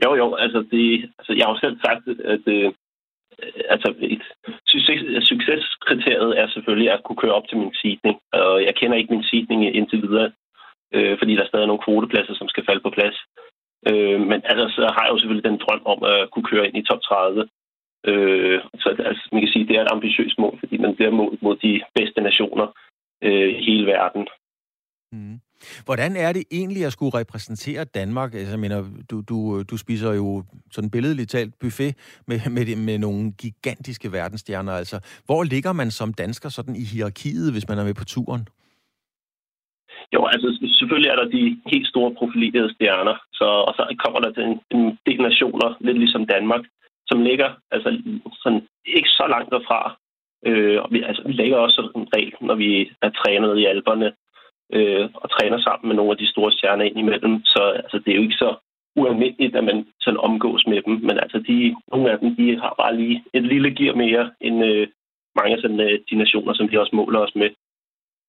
[0.03, 2.73] Jo, jo, altså, det, altså jeg har jo selv sagt, at øh,
[3.69, 4.23] altså et
[5.31, 9.23] succeskriteriet er selvfølgelig at kunne køre op til min seedning, og jeg kender ikke min
[9.29, 10.31] seedning indtil videre,
[10.95, 13.17] øh, fordi der er stadig nogle kvotepladser, som skal falde på plads.
[13.89, 16.77] Øh, men altså, så har jeg jo selvfølgelig den drøm om at kunne køre ind
[16.77, 17.49] i top 30.
[18.09, 21.41] Øh, så altså, man kan sige, det er et ambitiøst mål, fordi man bliver målt
[21.41, 22.67] mod de bedste nationer
[23.23, 24.27] øh, i hele verden.
[25.11, 25.39] Mm.
[25.85, 28.33] Hvordan er det egentlig at skulle repræsentere Danmark?
[28.33, 31.95] Altså, jeg mener, du, du, du spiser jo sådan billedligt talt buffet
[32.27, 34.73] med, med, med nogle gigantiske verdensstjerner.
[34.73, 38.47] Altså, hvor ligger man som dansker sådan i hierarkiet, hvis man er med på turen?
[40.13, 40.47] Jo, altså
[40.79, 44.55] selvfølgelig er der de helt store profilerede stjerner, så, og så kommer der til en,
[44.75, 46.63] en del nationer, lidt ligesom Danmark,
[47.09, 47.89] som ligger altså,
[48.43, 49.81] sådan, ikke så langt derfra.
[50.47, 52.69] Øh, og vi, altså, vi lægger også sådan en regel, når vi
[53.01, 54.07] er trænet i alberne,
[54.73, 57.43] øh, og træner sammen med nogle af de store stjerner ind imellem.
[57.45, 58.55] Så altså, det er jo ikke så
[58.95, 60.93] ualmindeligt, at man sådan omgås med dem.
[60.93, 64.65] Men altså, de, nogle af dem de har bare lige et lille gear mere end
[64.65, 64.87] øh,
[65.35, 67.49] mange af sådan, øh, de nationer, som de også måler os med.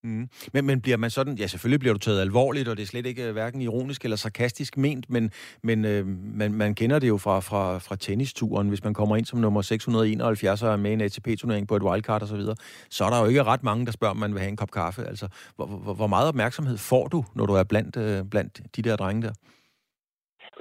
[0.05, 0.29] Mm.
[0.55, 3.07] Men, men bliver man sådan, ja selvfølgelig bliver du taget alvorligt, og det er slet
[3.07, 5.31] ikke øh, hverken ironisk eller sarkastisk ment, men,
[5.63, 6.03] men øh,
[6.41, 9.63] man, man kender det jo fra, fra, fra tennisturen, hvis man kommer ind som nummer
[9.63, 12.57] 671 og er med i en ATP-turnering på et wildcard osv., så, videre,
[12.97, 14.73] så er der jo ikke ret mange, der spørger, om man vil have en kop
[14.81, 15.03] kaffe.
[15.13, 18.83] Altså, hvor, hvor, hvor meget opmærksomhed får du, når du er blandt, øh, blandt de
[18.87, 19.35] der drenge der?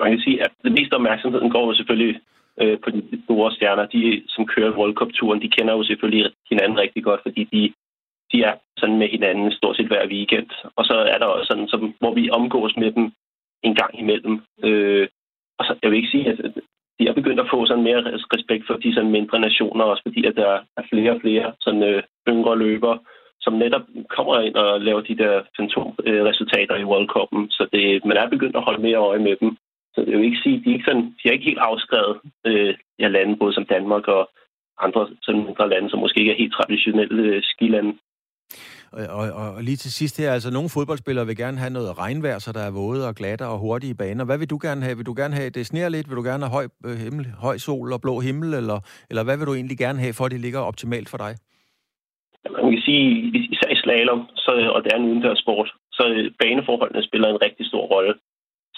[0.03, 2.15] Man kan sige, at det meste opmærksomheden går jo selvfølgelig
[2.61, 3.85] øh, på de store stjerner.
[3.95, 4.01] De,
[4.33, 7.73] som kører World Cup-turen, de kender jo selvfølgelig hinanden rigtig godt, fordi de
[8.33, 10.49] de er sådan med hinanden stort set hver weekend.
[10.75, 13.11] Og så er der også sådan, som, hvor vi omgås med dem
[13.63, 14.41] en gang imellem.
[14.63, 15.07] Øh,
[15.59, 16.37] og så, jeg vil ikke sige, at
[16.99, 18.01] de er begyndt at få sådan mere
[18.35, 21.83] respekt for de sådan mindre nationer, også fordi at der er flere og flere sådan,
[21.83, 22.99] øh, yngre løbere,
[23.41, 27.43] som netop kommer ind og laver de der fantomresultater i World Cup'en.
[27.49, 29.57] Så det, man er begyndt at holde mere øje med dem.
[29.95, 32.17] Så det vil ikke sige, de er ikke, sådan, de er ikke helt afskrevet
[32.47, 34.29] øh, af lande, både som Danmark og
[34.79, 37.93] andre sådan mindre lande, som måske ikke er helt traditionelle øh, skilande.
[38.97, 41.97] Øh, og, og, og lige til sidst her, altså nogle fodboldspillere vil gerne have noget
[42.03, 44.25] regnvejr, så der er våde og glatte og hurtige baner.
[44.25, 44.97] Hvad vil du gerne have?
[44.97, 46.09] Vil du gerne have, det sneer lidt?
[46.09, 48.49] Vil du gerne have høj, øh, himmel, høj sol og blå himmel?
[48.61, 48.79] Eller,
[49.09, 51.33] eller hvad vil du egentlig gerne have, for at det ligger optimalt for dig?
[52.63, 53.05] Man kan sige,
[53.53, 57.65] især i slalom, så, og det er en udendørssport, så øh, baneforholdene spiller en rigtig
[57.71, 58.13] stor rolle.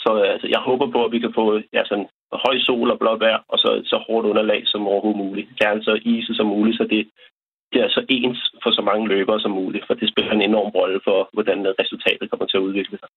[0.03, 1.45] Så øh, altså, jeg håber på, at vi kan få
[1.77, 2.07] ja, sådan,
[2.45, 5.47] høj sol og blåt vejr, og så, så hårdt underlag som overhovedet muligt.
[5.61, 7.01] Gerne så iset som muligt, så det
[7.75, 10.69] det er så ens for så mange løbere som muligt, for det spiller en enorm
[10.79, 13.09] rolle for, hvordan resultatet kommer til at udvikle sig.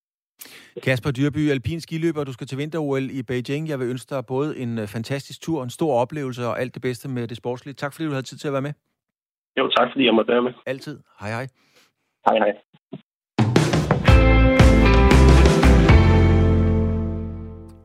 [0.86, 3.68] Kasper Dyrby, alpin skiløber, du skal til vinter-OL i Beijing.
[3.68, 6.82] Jeg vil ønske dig både en øh, fantastisk tur, en stor oplevelse og alt det
[6.82, 7.74] bedste med det sportslige.
[7.74, 8.72] Tak fordi du havde tid til at være med.
[9.58, 10.52] Jo, tak fordi jeg måtte være med.
[10.66, 10.96] Altid.
[11.20, 11.46] Hej hej.
[12.26, 12.52] Hej hej.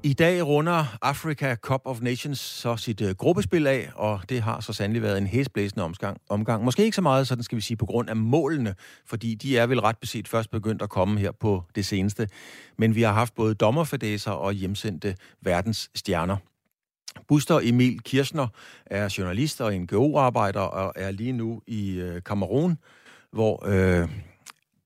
[0.06, 4.60] I dag runder Africa Cup of Nations så sit uh, gruppespil af, og det har
[4.60, 6.64] så sandelig været en hæsblæsende omgang, omgang.
[6.64, 9.66] Måske ikke så meget, sådan skal vi sige, på grund af målene, fordi de er
[9.68, 12.28] vel ret beset først begyndt at komme her på det seneste.
[12.78, 16.38] Men vi har haft både dommerfadæser og hjemsendte verdensstjerner.
[17.28, 18.48] Buster Emil Kirchner
[18.86, 22.78] er journalist og NGO-arbejder og er lige nu i øh, Kamerun,
[23.32, 24.10] hvor øh,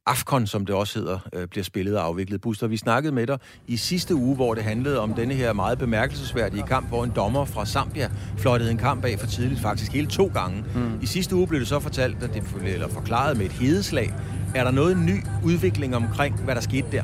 [0.08, 2.42] AFCON, som det også hedder, øh, bliver spillet og afviklet.
[2.42, 5.78] Buster, vi snakkede med dig i sidste uge, hvor det handlede om denne her meget
[5.78, 10.08] bemærkelsesværdige kamp, hvor en dommer fra Zambia fløjtede en kamp af for tidligt, faktisk hele
[10.08, 10.64] to gange.
[10.76, 11.00] Mm.
[11.02, 14.14] I sidste uge blev det så fortalt, at det, eller forklaret med et hedeslag.
[14.56, 17.04] Er der noget ny udvikling omkring, hvad der skete der?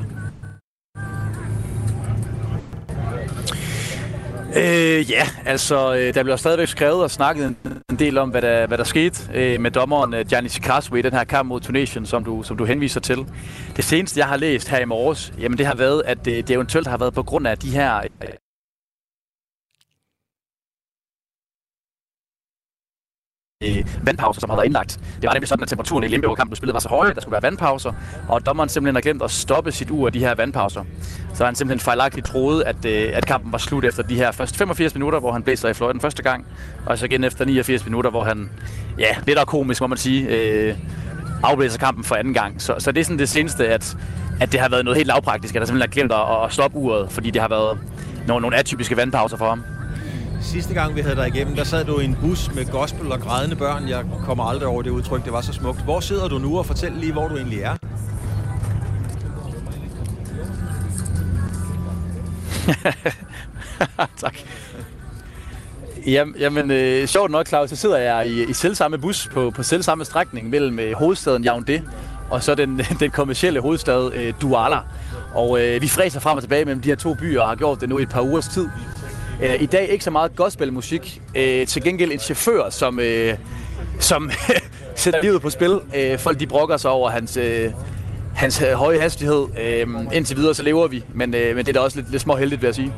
[4.56, 7.56] Øh, ja, altså, øh, der bliver stadigvæk skrevet og snakket en,
[7.90, 11.02] en del om, hvad der, hvad der skete øh, med dommeren øh, Gianni Sikaswe i
[11.02, 13.26] den her kamp mod Tunesien, som du, som du henviser til.
[13.76, 16.54] Det seneste, jeg har læst her i morges, jamen det har været, at det, det
[16.54, 18.28] eventuelt har været på grund af de her øh,
[23.66, 25.00] øh, vandpauser, som havde været indlagt.
[25.20, 27.20] Det var nemlig sådan, at temperaturen i Limbo-kampen du spillet var så høj, at der
[27.20, 27.92] skulle være vandpauser,
[28.28, 30.84] og dommeren simpelthen har glemt at stoppe sit ur af de her vandpauser.
[31.34, 34.58] Så han simpelthen fejlagtigt troede, at, øh, at kampen var slut efter de her første
[34.58, 36.46] 85 minutter, hvor han blæser i fløjten første gang,
[36.86, 38.50] og så igen efter 89 minutter, hvor han,
[38.98, 40.76] ja, lidt er komisk, må man sige, øh,
[41.42, 42.62] afblæser kampen for anden gang.
[42.62, 43.96] Så, så det er sådan det seneste, at,
[44.40, 46.78] at det har været noget helt lavpraktisk, at der simpelthen har glemt at, at stoppe
[46.78, 47.78] uret, fordi det har været
[48.26, 49.62] nogle, nogle atypiske vandpauser for ham.
[50.44, 53.20] Sidste gang, vi havde dig igennem, der sad du i en bus med gospel og
[53.20, 53.88] grædende børn.
[53.88, 55.84] Jeg kommer aldrig over det udtryk, det var så smukt.
[55.84, 57.76] Hvor sidder du nu, og fortæl lige, hvor du egentlig er?
[64.22, 64.36] tak.
[66.06, 69.50] Jamen, jamen øh, sjovt nok, Claus, så sidder jeg i, i selv samme bus på,
[69.50, 71.80] på selv samme strækning mellem øh, hovedstaden Yaoundé
[72.30, 74.78] og så den, den kommercielle hovedstad øh, Douala.
[75.34, 77.80] Og øh, vi fræser frem og tilbage mellem de her to byer og har gjort
[77.80, 78.68] det nu i et par ugers tid.
[79.42, 81.22] Øh, I dag ikke så meget gospelmusik.
[81.34, 83.34] Øh, til gengæld en chauffør, som, øh,
[83.98, 84.30] som
[84.96, 85.80] sætter livet på spil.
[85.96, 87.72] Øh, folk de brokker sig over hans, øh,
[88.34, 89.46] hans øh, høje hastighed.
[89.60, 92.22] Øh, indtil videre så lever vi, men, øh, men det er da også lidt, lidt
[92.22, 92.92] små heldigt, vil jeg sige.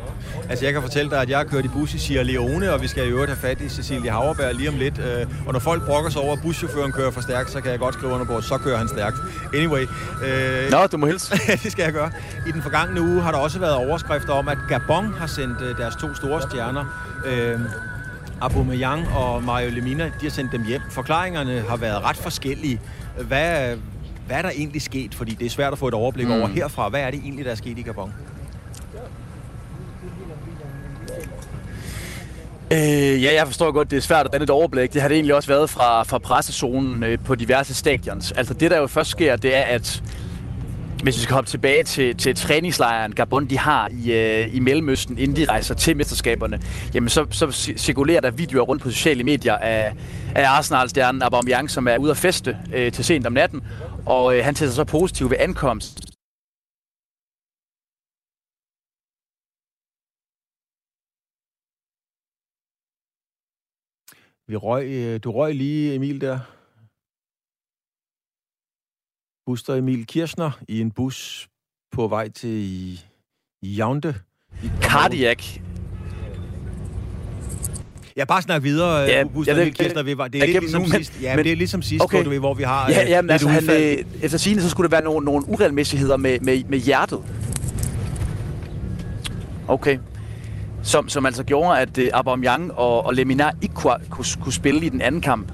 [0.50, 2.82] Altså, jeg kan fortælle dig, at jeg har kørt i bus i Sierra Leone, og
[2.82, 4.98] vi skal i øvrigt have fat i Cecilie Haverberg lige om lidt.
[4.98, 7.78] Øh, og når folk brokker sig over, at buschaufføren kører for stærkt, så kan jeg
[7.78, 9.16] godt skrive under på, at så kører han stærkt.
[9.54, 9.82] Anyway.
[10.24, 11.34] Øh, Nå, du må hilse.
[11.62, 12.10] det skal jeg gøre.
[12.46, 15.78] I den forgangne uge har der også været overskrifter om, at Gabon har sendt øh,
[15.78, 16.84] deres to store stjerner,
[17.26, 17.60] øh,
[18.40, 20.80] Aubameyang og Mario Lemina, de har sendt dem hjem.
[20.90, 22.80] Forklaringerne har været ret forskellige.
[23.20, 23.76] Hvad,
[24.26, 25.14] hvad er der egentlig sket?
[25.14, 26.32] Fordi det er svært at få et overblik mm.
[26.32, 26.88] over herfra.
[26.88, 28.12] Hvad er det egentlig, der er sket i Gabon?
[32.70, 34.92] Øh, ja, jeg forstår godt, det er svært at danne et overblik.
[34.92, 38.32] Det har det egentlig også været fra, fra pressezonen øh, på diverse stadions.
[38.32, 40.02] Altså det, der jo først sker, det er, at
[41.02, 45.18] hvis vi skal hoppe tilbage til, til træningslejren Gabon, de har i, øh, i Mellemøsten,
[45.18, 46.60] inden de rejser til mesterskaberne,
[46.94, 49.92] jamen så, så cirkulerer der videoer rundt på sociale medier af,
[50.34, 53.62] af Arsenal-stjernen Aubameyang, som er ude at feste øh, til sent om natten,
[54.06, 56.00] og øh, han sig så positiv ved ankomst
[64.48, 66.55] Vi røg, øh, du røg lige, Emil, der.
[69.46, 71.48] Buster Emil Kirchner i en bus
[71.92, 73.00] på vej til
[73.62, 74.14] Jaunde.
[74.80, 75.58] Cardiac.
[78.16, 80.02] Ja, bare snak videre, ja, Buster ja, det, Emil Kirchner.
[80.02, 82.24] Det, det er lidt ligesom sidst, ja, men, det er ligesom sidst, okay.
[82.24, 84.84] du ved, hvor vi har ja, ja, men altså, han, øh, efter sigende, så skulle
[84.84, 87.22] det være nogle, nogle uregelmæssigheder med, med, med hjertet.
[89.68, 89.98] Okay
[90.86, 94.86] som, som altså gjorde, at øh, Aubameyang og, og Lemina ikke kunne, kunne, kunne spille
[94.86, 95.52] i den anden kamp.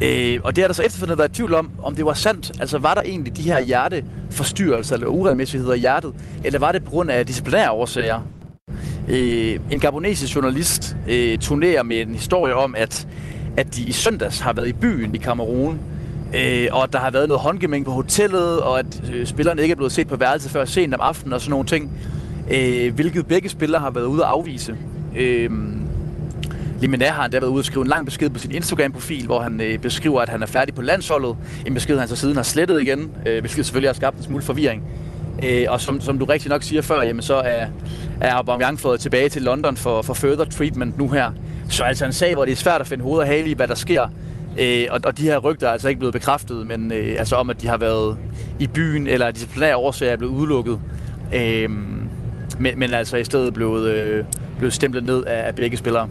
[0.00, 2.60] Øh, og det har der så efterfølgende været tvivl om, om det var sandt.
[2.60, 6.90] Altså var der egentlig de her hjerteforstyrrelser eller uregelmæssigheder i hjertet, eller var det på
[6.90, 8.20] grund af disciplinære årsager?
[9.08, 13.08] Øh, en gabonesisk journalist øh, turnerer med en historie om, at,
[13.56, 15.80] at de i søndags har været i byen i Kamerun,
[16.34, 19.72] øh, og at der har været noget håndgemæng på hotellet, og at øh, spillerne ikke
[19.72, 21.90] er blevet set på værelset før sent om aftenen og sådan nogle ting
[22.50, 24.76] øh, hvilket begge spillere har været ude at afvise.
[25.16, 25.50] Øh,
[26.82, 29.60] Limina har endda været ude og skrive en lang besked på sin Instagram-profil, hvor han
[29.60, 31.36] øh, beskriver, at han er færdig på landsholdet.
[31.66, 34.42] En besked, han så siden har slettet igen, øh, hvilket selvfølgelig har skabt en smule
[34.42, 34.82] forvirring.
[35.44, 37.66] Øh, og som, som du rigtig nok siger før, jamen, så er,
[38.20, 41.30] er Aubameyang flået tilbage til London for, for further treatment nu her.
[41.68, 43.68] Så altså en sag, hvor det er svært at finde hoved og hale i, hvad
[43.68, 44.08] der sker.
[44.58, 47.50] Øh, og, og de her rygter er altså ikke blevet bekræftet, men øh, altså om,
[47.50, 48.16] at de har været
[48.58, 50.80] i byen, eller at disciplinære årsager er blevet udelukket.
[51.34, 51.70] Øh,
[52.58, 54.24] men, men altså i stedet blevet, øh,
[54.58, 56.08] blevet stemplet ned af, af begge spillere.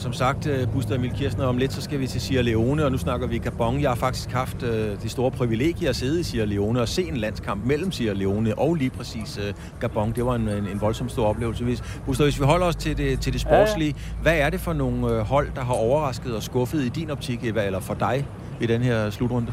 [0.00, 2.92] Som sagt, øh, Buster Emil Kirchner, om lidt så skal vi til Sierra Leone, og
[2.92, 3.80] nu snakker vi Gabon.
[3.80, 7.02] Jeg har faktisk haft øh, det store privilegie at sidde i Sierra Leone og se
[7.02, 10.12] en landskamp mellem Sierra Leone og lige præcis øh, Gabon.
[10.12, 11.64] Det var en, en, en voldsom stor oplevelse.
[11.64, 14.22] Hvis, Buster, hvis vi holder os til det, til det sportslige, ja.
[14.22, 17.44] hvad er det for nogle øh, hold, der har overrasket og skuffet i din optik,
[17.44, 18.26] eller for dig
[18.60, 19.52] i den her slutrunde?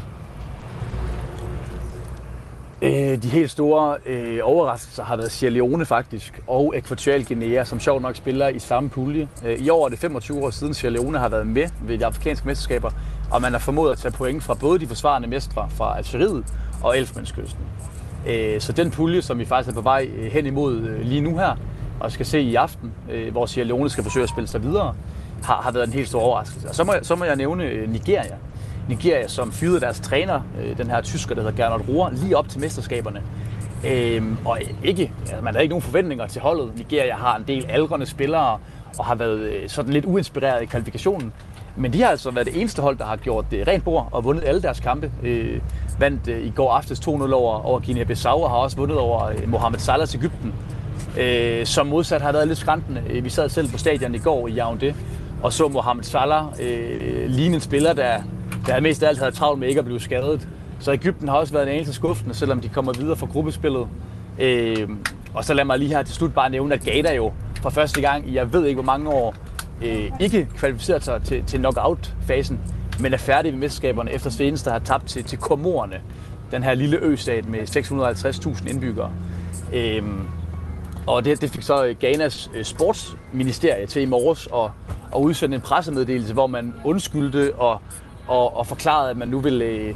[2.82, 7.80] Øh, de helt store øh, overraskelser har været Sierra Leone faktisk, og Equatorial Guinea, som
[7.80, 9.28] sjovt nok spiller i samme pulje.
[9.44, 12.06] Øh, I år er det 25 år siden Sierra Leone har været med ved de
[12.06, 12.90] afrikanske mesterskaber,
[13.30, 16.44] og man har formået at tage point fra både de forsvarende mestre fra Algeriet
[16.82, 17.60] og Elfmandskysten.
[18.26, 21.20] Øh, så den pulje, som vi faktisk er på vej øh, hen imod øh, lige
[21.20, 21.56] nu her,
[22.00, 24.94] og skal se i aften, øh, hvor Sierra Leone skal forsøge at spille sig videre,
[25.42, 26.68] har, har været en helt stor overraskelse.
[26.68, 28.36] Og så må jeg, så må jeg nævne øh, Nigeria,
[28.88, 32.48] Nigeria, som fyrede deres træner, øh, den her tysker, der hedder Gernot Rohr, lige op
[32.48, 33.22] til mesterskaberne.
[33.86, 36.72] Øhm, og ikke, altså, man havde ikke nogen forventninger til holdet.
[36.76, 38.58] Nigeria har en del aldrende spillere
[38.98, 41.32] og har været øh, sådan lidt uinspireret i kvalifikationen.
[41.76, 44.24] Men de har altså været det eneste hold, der har gjort det rent bord og
[44.24, 45.12] vundet alle deres kampe.
[45.22, 45.60] Øh,
[45.98, 49.48] vandt øh, i går aftes 2-0 over, over Guinea-Bissau og har også vundet over øh,
[49.48, 50.54] Mohamed Salahs Ægypten.
[51.18, 53.02] Øh, som modsat har været lidt skræntende.
[53.10, 54.94] Øh, vi sad selv på stadion i går i Yaoundé
[55.42, 58.22] og så Mohamed Salah øh, ligne en spiller, der
[58.66, 60.48] der mest af alt havde travlt med ikke at blive skadet.
[60.80, 63.86] Så Ægypten har også været en anelse skuffende, selvom de kommer videre fra gruppespillet.
[64.38, 64.88] Øh,
[65.34, 68.00] og så lad mig lige her til slut bare nævne, at Gata jo for første
[68.00, 69.34] gang i jeg ved ikke hvor mange år
[69.82, 72.60] øh, ikke kvalificeret sig til, til knockout-fasen,
[73.00, 76.00] men er færdig ved mesterskaberne efter senest, der har tabt til, til Komorerne,
[76.50, 79.12] den her lille østat med 650.000 indbyggere.
[79.72, 80.02] Øh,
[81.06, 84.70] og det, det fik så øh, Ghanas øh, sportsministerie til i morges at,
[85.16, 87.80] at udsende en pressemeddelelse, hvor man undskyldte og
[88.28, 89.94] og, og forklaret, at man nu vil, øh,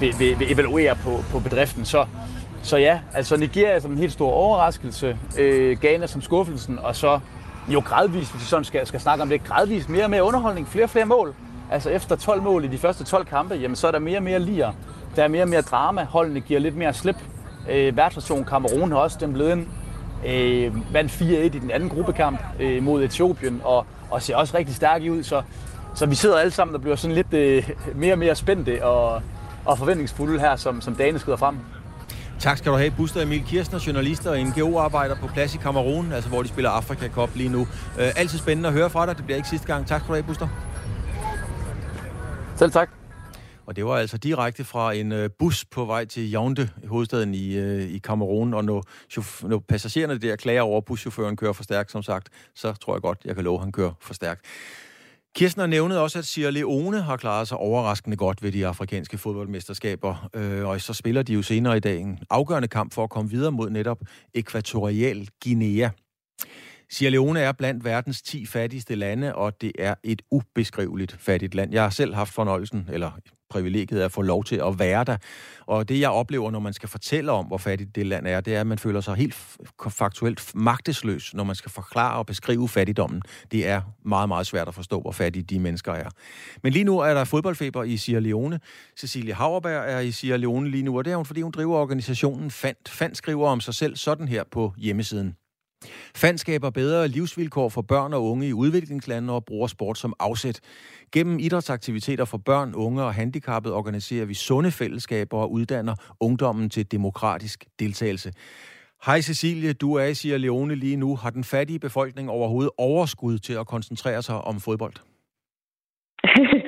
[0.00, 1.84] vil, vil, vil evaluere på, på bedriften.
[1.84, 2.06] Så,
[2.62, 7.20] så ja, altså Nigeria som en helt stor overraskelse, øh, Ghana som skuffelsen, og så
[7.68, 10.68] jo gradvist, hvis vi sådan skal, skal snakke om det, gradvist mere og mere underholdning,
[10.68, 11.34] flere og flere mål.
[11.70, 14.22] Altså efter 12 mål i de første 12 kampe, jamen så er der mere og
[14.22, 14.72] mere lier.
[15.16, 17.16] Der er mere og mere drama, holdene giver lidt mere slip.
[17.70, 19.66] Øh, værtsnation Kamerun har også den blevet ind.
[20.26, 24.74] Øh, vandt 4-1 i den anden gruppekamp øh, mod Etiopien, og, og ser også rigtig
[24.74, 25.22] stærke ud.
[25.22, 25.42] Så,
[25.98, 29.22] så vi sidder alle sammen og bliver sådan lidt øh, mere og mere spændte og,
[29.64, 31.56] og forventningsfulde her, som, som dagene skrider frem.
[32.38, 36.30] Tak skal du have, Buster Emil Kirsten, journalist og NGO-arbejder på plads i Kamerun, altså
[36.30, 37.60] hvor de spiller Afrika Cup lige nu.
[38.00, 39.16] Øh, altid spændende at høre fra dig.
[39.16, 39.86] Det bliver ikke sidste gang.
[39.86, 40.48] Tak skal du have, Buster.
[42.56, 42.90] Selv tak.
[43.66, 47.56] Og det var altså direkte fra en øh, bus på vej til Yaoundé, hovedstaden i,
[47.56, 48.54] øh, i Kamerun.
[48.54, 48.84] Og når,
[49.48, 53.02] når passagererne der klager over, at buschaufføren kører for stærkt, som sagt, så tror jeg
[53.02, 54.40] godt, jeg kan love, at han kører for stærkt.
[55.36, 59.18] Kirsten har nævnet også, at Sierra Leone har klaret sig overraskende godt ved de afrikanske
[59.18, 63.10] fodboldmesterskaber, øh, og så spiller de jo senere i dag en afgørende kamp for at
[63.10, 63.98] komme videre mod netop
[64.34, 65.88] Ekvatorial Guinea.
[66.90, 71.72] Sierra Leone er blandt verdens 10 fattigste lande, og det er et ubeskriveligt fattigt land.
[71.72, 73.10] Jeg har selv haft fornøjelsen, eller
[73.50, 75.16] privilegiet at få lov til at være der.
[75.66, 78.54] Og det, jeg oplever, når man skal fortælle om, hvor fattigt det land er, det
[78.54, 79.34] er, at man føler sig helt
[79.90, 83.22] faktuelt magtesløs, når man skal forklare og beskrive fattigdommen.
[83.50, 86.08] Det er meget, meget svært at forstå, hvor fattige de mennesker er.
[86.62, 88.60] Men lige nu er der fodboldfeber i Sierra Leone.
[88.98, 91.76] Cecilie Hauerberg er i Sierra Leone lige nu, og det er hun, fordi hun driver
[91.76, 92.88] organisationen FANT.
[92.88, 95.34] FANT skriver om sig selv sådan her på hjemmesiden.
[96.14, 100.60] Fand skaber bedre livsvilkår for børn og unge i udviklingslandene og bruger sport som afsæt.
[101.12, 106.92] Gennem idrætsaktiviteter for børn, unge og handicappede organiserer vi sunde fællesskaber og uddanner ungdommen til
[106.92, 108.32] demokratisk deltagelse.
[109.06, 111.16] Hej Cecilie, du er i Sierra Leone lige nu.
[111.16, 114.94] Har den fattige befolkning overhovedet overskud til at koncentrere sig om fodbold?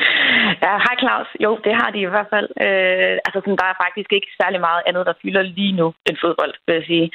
[0.64, 1.28] Ja, hej Claus.
[1.44, 2.48] Jo, det har de i hvert fald.
[2.66, 6.16] Øh, altså, sådan, der er faktisk ikke særlig meget andet, der fylder lige nu end
[6.24, 7.06] fodbold, vil jeg sige.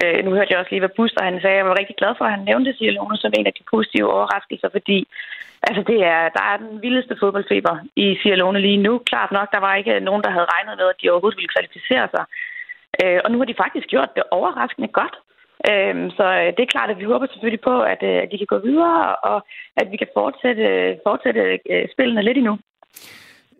[0.00, 1.60] Øh, nu hørte jeg også lige, hvad Buster han sagde.
[1.60, 4.68] Jeg var rigtig glad for, at han nævnte Sierra som en af de positive overraskelser,
[4.76, 4.98] fordi
[5.68, 7.74] altså, det er, der er den vildeste fodboldfeber
[8.04, 8.92] i Sierra lige nu.
[9.10, 12.06] Klart nok, der var ikke nogen, der havde regnet med, at de overhovedet ville kvalificere
[12.14, 12.24] sig.
[13.00, 15.16] Øh, og nu har de faktisk gjort det overraskende godt.
[15.70, 18.38] Øhm, så øh, det er klart, at vi håber selvfølgelig på, at, øh, at de
[18.38, 19.38] kan gå videre, og
[19.80, 20.64] at vi kan fortsætte,
[21.06, 21.40] fortsætte
[21.72, 22.58] øh, spillene lidt endnu.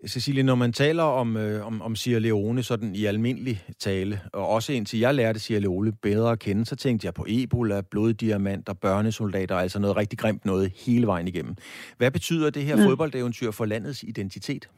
[0.06, 4.48] Cecilie, når man taler om, øh, om, om Sierra Leone sådan i almindelig tale, og
[4.48, 8.74] også indtil jeg lærte Sierra Leone bedre at kende, så tænkte jeg på Ebola, bloddiamanter,
[8.82, 11.54] børnesoldater, altså noget rigtig grimt noget hele vejen igennem.
[11.98, 12.82] Hvad betyder det her mm.
[12.82, 14.68] fodboldeventyr for landets identitet?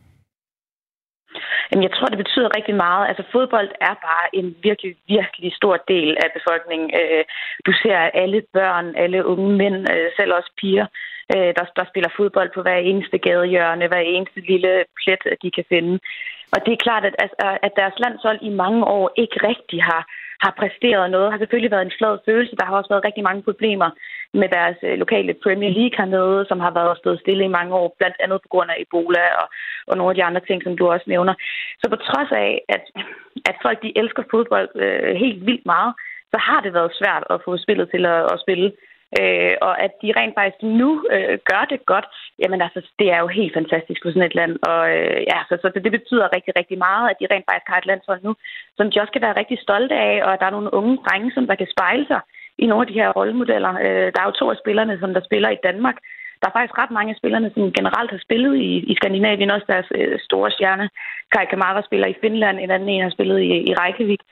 [1.71, 3.09] Jamen, jeg tror, det betyder rigtig meget.
[3.09, 6.89] Altså, fodbold er bare en virkelig, virkelig stor del af befolkningen.
[7.01, 7.25] Øh,
[7.67, 10.87] du ser alle børn, alle unge mænd, øh, selv også piger,
[11.35, 15.65] øh, der, der spiller fodbold på hver eneste gadehjørne, hver eneste lille plet, de kan
[15.69, 15.95] finde.
[16.55, 17.15] Og det er klart, at,
[17.67, 20.03] at deres landshold i mange år ikke rigtig har,
[20.45, 21.33] har præsteret noget.
[21.33, 22.57] har selvfølgelig været en flad følelse.
[22.57, 23.91] Der har også været rigtig mange problemer
[24.41, 27.97] med deres øh, lokale Premier League hernede, som har været stået stille i mange år,
[27.99, 29.47] blandt andet på grund af Ebola og,
[29.87, 31.35] og nogle af de andre ting, som du også nævner.
[31.81, 32.85] Så på trods af, at,
[33.51, 35.93] at folk de elsker fodbold øh, helt vildt meget,
[36.33, 38.73] så har det været svært at få spillet til at, at spille.
[39.21, 42.07] Øh, og at de rent faktisk nu øh, gør det godt,
[42.43, 44.53] jamen altså, det er jo helt fantastisk for sådan et land.
[44.73, 47.79] Og øh, ja, så, så det betyder rigtig, rigtig meget, at de rent faktisk har
[47.79, 48.33] et landshold nu,
[48.77, 51.31] som de også kan være rigtig stolte af, og at der er nogle unge drenge,
[51.35, 52.21] som der kan spejle sig
[52.59, 53.73] i nogle af de her rollemodeller.
[53.85, 55.97] Øh, der er jo to af spillerne, som der spiller i Danmark.
[56.41, 59.51] Der er faktisk ret mange af spillerne, som generelt har spillet i, i Skandinavien.
[59.51, 60.87] Også deres øh, store stjerne,
[61.33, 62.57] Kai Kamara, spiller i Finland.
[62.59, 64.23] En anden en har spillet i, i Reykjavik.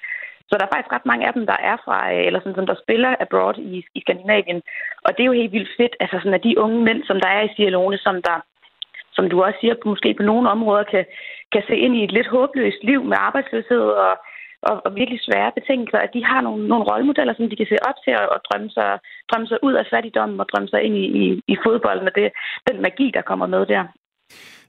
[0.52, 2.66] Så der er faktisk ret mange af dem, der er fra, øh, eller sådan, som
[2.66, 4.60] der spiller abroad i, i Skandinavien.
[5.04, 7.28] Og det er jo helt vildt fedt, altså sådan, at de unge mænd, som der
[7.28, 8.38] er i Sierra som der,
[9.16, 11.04] som du også siger, måske på nogle områder kan,
[11.52, 14.14] kan se ind i et lidt håbløst liv med arbejdsløshed og,
[14.68, 17.76] og, og virkelig svære betingelser, at de har nogle, nogle rollemodeller, som de kan se
[17.88, 18.98] op til og, og drømme, sig,
[19.28, 22.32] drømme sig ud af fattigdommen og drømme sig ind i, i, i fodbolden og det,
[22.68, 23.84] den magi, der kommer med der.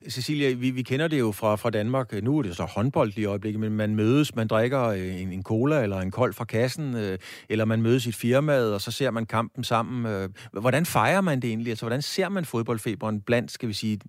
[0.10, 2.24] Cecilia, vi, vi kender det jo fra, fra Danmark.
[2.24, 5.43] Nu er det så håndbold i øjeblikket, men man mødes, man drikker øh, en, en
[5.43, 7.18] cola eller en kold fra kassen, øh,
[7.49, 10.06] eller man mødes i et firma, og så ser man kampen sammen.
[10.06, 11.72] Øh, hvordan fejrer man det egentlig?
[11.72, 13.99] Altså, hvordan ser man fodboldfeberen blandt, skal vi sige,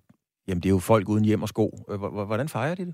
[0.47, 1.85] jamen det er jo folk uden hjem og sko.
[1.89, 2.93] Øh, hvordan fejrer de det?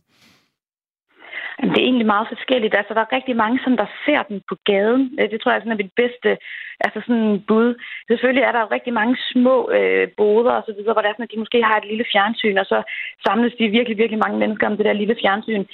[1.61, 2.75] Det er egentlig meget forskelligt.
[2.75, 5.03] Altså, der er rigtig mange, som der ser den på gaden.
[5.19, 6.29] Øh, det tror jeg er sådan, er mit bedste
[6.85, 7.69] altså sådan bud.
[8.07, 11.15] Selvfølgelig er der jo rigtig mange små øh, boder og så videre, hvor det er
[11.15, 12.77] sådan, at de måske har et lille fjernsyn, og så
[13.25, 15.65] samles de virkelig, virkelig mange mennesker om det der lille fjernsyn.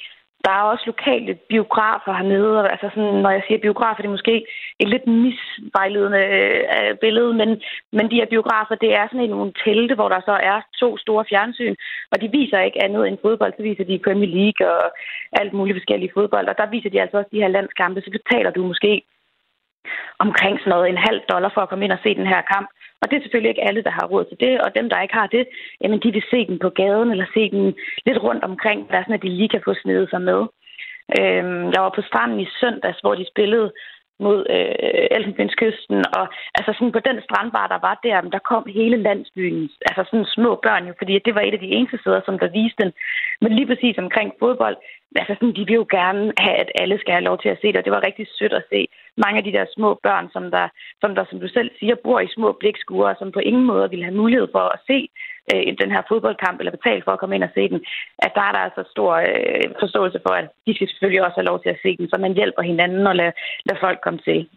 [0.45, 4.17] Der er også lokale biografer hernede, og altså sådan, når jeg siger biografer, det er
[4.17, 4.45] måske
[4.79, 7.49] et lidt misvejledende øh, billede, men,
[7.91, 11.25] men de her biografer, det er sådan nogle telte, hvor der så er to store
[11.29, 11.75] fjernsyn,
[12.11, 14.83] og de viser ikke andet end fodbold, så viser de Premier League og
[15.31, 18.51] alt muligt forskellige fodbold, og der viser de altså også de her landskampe, så betaler
[18.51, 19.01] du måske
[20.19, 22.69] omkring sådan noget en halv dollar for at komme ind og se den her kamp.
[23.01, 25.13] Og det er selvfølgelig ikke alle, der har råd til det, og dem, der ikke
[25.21, 25.47] har det,
[25.81, 27.75] jamen de vil se den på gaden, eller se den
[28.05, 30.41] lidt rundt omkring, der sådan, at de lige kan få snedet sig med.
[31.19, 33.71] Øhm, jeg var på stranden i søndags, hvor de spillede
[34.25, 36.25] mod øh, Elfenbenskysten, og
[36.57, 40.51] altså sådan på den strandbar, der var der, der kom hele landsbyen, altså sådan små
[40.65, 42.91] børn jo, fordi det var et af de eneste steder, som der viste den.
[43.41, 44.77] Men lige præcis omkring fodbold,
[45.15, 47.67] altså sådan, de vil jo gerne have, at alle skal have lov til at se
[47.67, 48.87] det, og det var rigtig sødt at se
[49.23, 50.67] mange af de der små børn, som der,
[51.01, 54.05] som der, som du selv siger, bor i små blikskuer, som på ingen måde ville
[54.05, 55.09] have mulighed for at se
[55.51, 57.79] øh, den her fodboldkamp, eller betale for at komme ind og se den,
[58.25, 61.49] at der er der altså stor øh, forståelse for, at de skal selvfølgelig også have
[61.51, 63.31] lov til at se den, så man hjælper hinanden og lader,
[63.65, 64.49] lader folk komme til.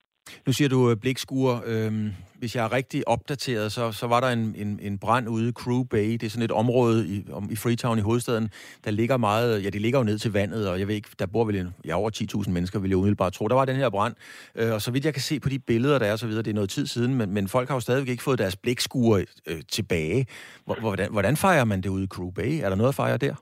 [0.47, 1.61] Nu siger du øh, blikskuer.
[1.67, 5.49] Øhm, hvis jeg er rigtig opdateret, så, så var der en, en, en brand ude
[5.49, 6.13] i Crew Bay.
[6.13, 8.51] Det er sådan et område i, om, i Freetown i hovedstaden,
[8.85, 9.65] der ligger meget...
[9.65, 11.75] Ja, det ligger jo ned til vandet, og jeg ved ikke, der bor vel en,
[11.85, 12.11] ja, over
[12.45, 13.49] 10.000 mennesker, vil jeg umiddelbart tro.
[13.49, 14.15] Der var den her brand,
[14.55, 16.51] øh, og så vidt jeg kan se på de billeder, der er så videre, det
[16.51, 19.61] er noget tid siden, men, men folk har jo stadigvæk ikke fået deres blikskuer øh,
[19.69, 20.27] tilbage.
[20.65, 22.61] Hvordan, hvordan fejrer man det ude i Crew Bay?
[22.63, 23.35] Er der noget at fejre der?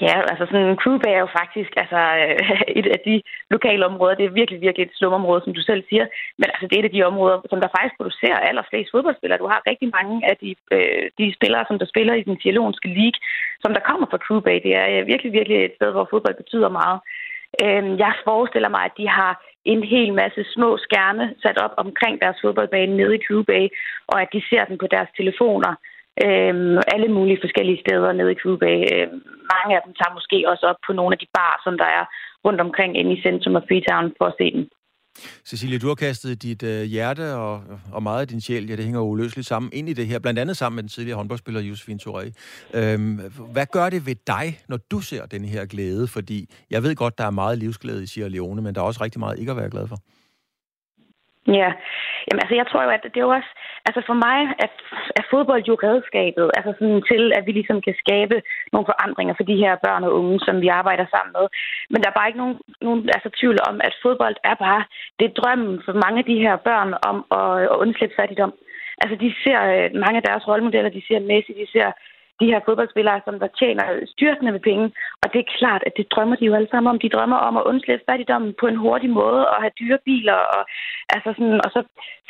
[0.00, 4.14] Ja, altså sådan en crew er jo faktisk altså, øh, et af de lokale områder.
[4.14, 6.06] Det er virkelig, virkelig et slumområde, som du selv siger.
[6.38, 9.42] Men altså, det er et af de områder, som der faktisk producerer allerflest fodboldspillere.
[9.42, 12.88] Du har rigtig mange af de, øh, de spillere, som der spiller i den teologiske
[12.98, 13.18] league,
[13.62, 14.58] som der kommer fra Crew Bay.
[14.66, 16.98] Det er øh, virkelig, virkelig et sted, hvor fodbold betyder meget.
[17.62, 19.32] Øh, jeg forestiller mig, at de har
[19.64, 23.64] en hel masse små skærme sat op omkring deres fodboldbane nede i Crew Bay,
[24.06, 25.72] og at de ser den på deres telefoner
[26.24, 26.54] øh,
[26.94, 28.70] alle mulige forskellige steder nede i Cuba.
[28.90, 29.06] Øh,
[29.52, 32.04] mange af dem tager måske også op på nogle af de bar, som der er
[32.46, 34.64] rundt omkring inde i centrum af Freetown for at se dem.
[35.46, 38.84] Cecilie, du har kastet dit øh, hjerte og, og meget af din sjæl, ja, det
[38.84, 42.00] hænger uløseligt sammen, ind i det her, blandt andet sammen med den tidligere håndboldspiller Josefine
[42.02, 42.32] Touré.
[42.74, 43.20] Øhm,
[43.52, 46.08] hvad gør det ved dig, når du ser den her glæde?
[46.08, 49.04] Fordi jeg ved godt, der er meget livsglæde i Sierra Leone, men der er også
[49.04, 49.96] rigtig meget ikke at være glad for.
[51.46, 51.72] Ja,
[52.26, 53.50] Jamen, altså, jeg tror jo, at det er jo også...
[53.88, 54.68] Altså, for mig er,
[55.20, 58.36] er fodbold jo redskabet altså sådan til, at vi ligesom kan skabe
[58.72, 61.46] nogle forandringer for de her børn og unge, som vi arbejder sammen med.
[61.90, 64.82] Men der er bare ikke nogen, nogen altså, tvivl om, at fodbold er bare...
[65.18, 68.52] Det er drømmen for mange af de her børn om at, at undslippe fattigdom.
[69.02, 71.88] Altså, de ser øh, mange af deres rollemodeller, de ser Messi, de ser
[72.40, 74.86] de her fodboldspillere, som der tjener styrtende med penge.
[75.22, 76.98] Og det er klart, at det drømmer de jo alle sammen om.
[76.98, 80.38] De drømmer om at undslippe fattigdommen på en hurtig måde og have dyre biler.
[80.56, 80.62] Og,
[81.14, 81.80] altså sådan, og så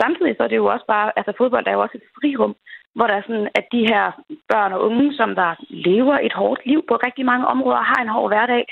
[0.02, 2.54] samtidig så er det jo også bare, altså fodbold er jo også et frirum,
[2.94, 4.04] hvor der er sådan, at de her
[4.50, 8.00] børn og unge, som der lever et hårdt liv på rigtig mange områder og har
[8.02, 8.64] en hård hverdag,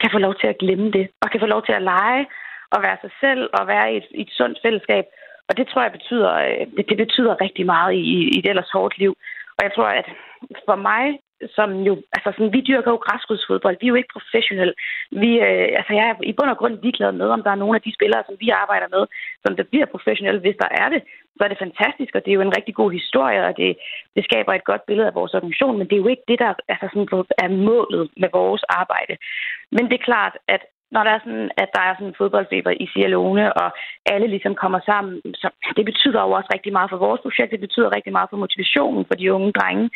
[0.00, 2.26] kan få lov til at glemme det, og kan få lov til at lege
[2.74, 5.04] og være sig selv og være i et, i et sundt fællesskab.
[5.48, 8.02] Og det tror jeg betyder, øh, det, det betyder rigtig meget i,
[8.34, 9.12] i et ellers hårdt liv.
[9.56, 10.08] Og jeg tror, at
[10.68, 11.04] for mig,
[11.56, 14.74] som jo, altså sådan, vi dyrker jo græsrodsfodbold, vi er jo ikke professionelle.
[15.22, 17.76] Vi, øh, altså jeg er i bund og grund ligeglad med, om der er nogle
[17.76, 19.04] af de spillere, som vi arbejder med,
[19.44, 20.40] som der bliver professionelle.
[20.40, 21.02] Hvis der er det,
[21.36, 23.70] så er det fantastisk, og det er jo en rigtig god historie, og det,
[24.16, 26.54] det skaber et godt billede af vores organisation, men det er jo ikke det, der
[26.72, 27.08] altså sådan,
[27.44, 29.14] er målet med vores arbejde.
[29.76, 30.62] Men det er klart, at
[30.94, 33.68] når der er sådan, at der er sådan en fodboldfeber i Sierra Leone, og
[34.12, 37.50] alle ligesom kommer sammen, så det betyder jo også rigtig meget for vores projekt.
[37.50, 39.90] Det betyder rigtig meget for motivationen for de unge drenge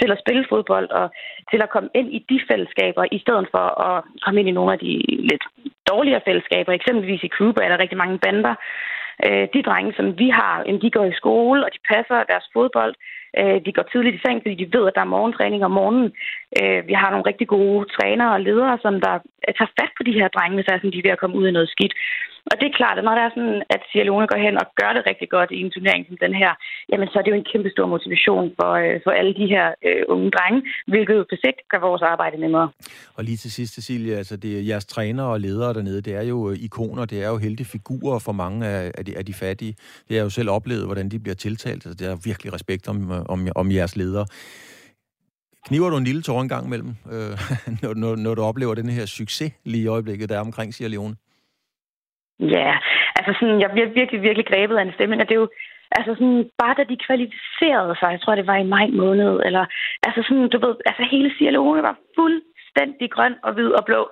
[0.00, 1.06] til at spille fodbold og
[1.50, 4.72] til at komme ind i de fællesskaber, i stedet for at komme ind i nogle
[4.72, 4.92] af de
[5.30, 5.44] lidt
[5.90, 6.72] dårligere fællesskaber.
[6.72, 8.54] Eksempelvis i Cuba er der rigtig mange bander.
[9.26, 12.94] Øh, de drenge, som vi har, de går i skole, og de passer deres fodbold.
[13.40, 16.08] Øh, de går tidligt i seng, fordi de ved, at der er morgentræning om morgenen.
[16.60, 19.14] Øh, vi har nogle rigtig gode trænere og ledere, som der
[19.58, 21.46] tager fat på de her drenge, hvis er sådan, de er ved at komme ud
[21.48, 21.94] i noget skidt.
[22.50, 24.66] Og det er klart, at når der er sådan, at Sierra Leone går hen og
[24.80, 26.52] gør det rigtig godt i en turnering som den her,
[26.90, 29.66] jamen så er det jo en kæmpe stor motivation for, øh, for alle de her
[29.86, 30.60] øh, unge drenge,
[30.92, 32.68] hvilket jo på sigt gør vores arbejde nemmere.
[33.16, 36.22] Og lige til sidst, Cecilia, altså det er jeres trænere og ledere dernede, det er
[36.32, 39.34] jo øh, ikoner, det er jo heldige figurer for mange af, af, de, af de
[39.34, 39.72] fattige.
[39.72, 41.86] Det har jeg jo selv oplevet, hvordan de bliver tiltalt.
[41.86, 44.26] Altså, det er virkelig respekt om, øh, om, om jeres ledere.
[45.66, 47.34] Kniver du en lille tår en gang imellem, øh,
[47.82, 50.90] når, når, når du oplever den her succes lige i øjeblikket, der er omkring Sierra
[50.90, 51.16] Leone?
[52.40, 52.78] Ja,
[53.16, 55.48] altså sådan, jeg bliver virkelig, virkelig grebet af en stemme, og det er jo,
[55.98, 59.64] altså sådan, bare da de kvalificerede sig, jeg tror, det var i maj måned, eller,
[60.06, 62.42] altså sådan, du ved, altså hele Sierra Leone var fuld
[62.76, 64.02] fuldstændig grøn og hvid og blå.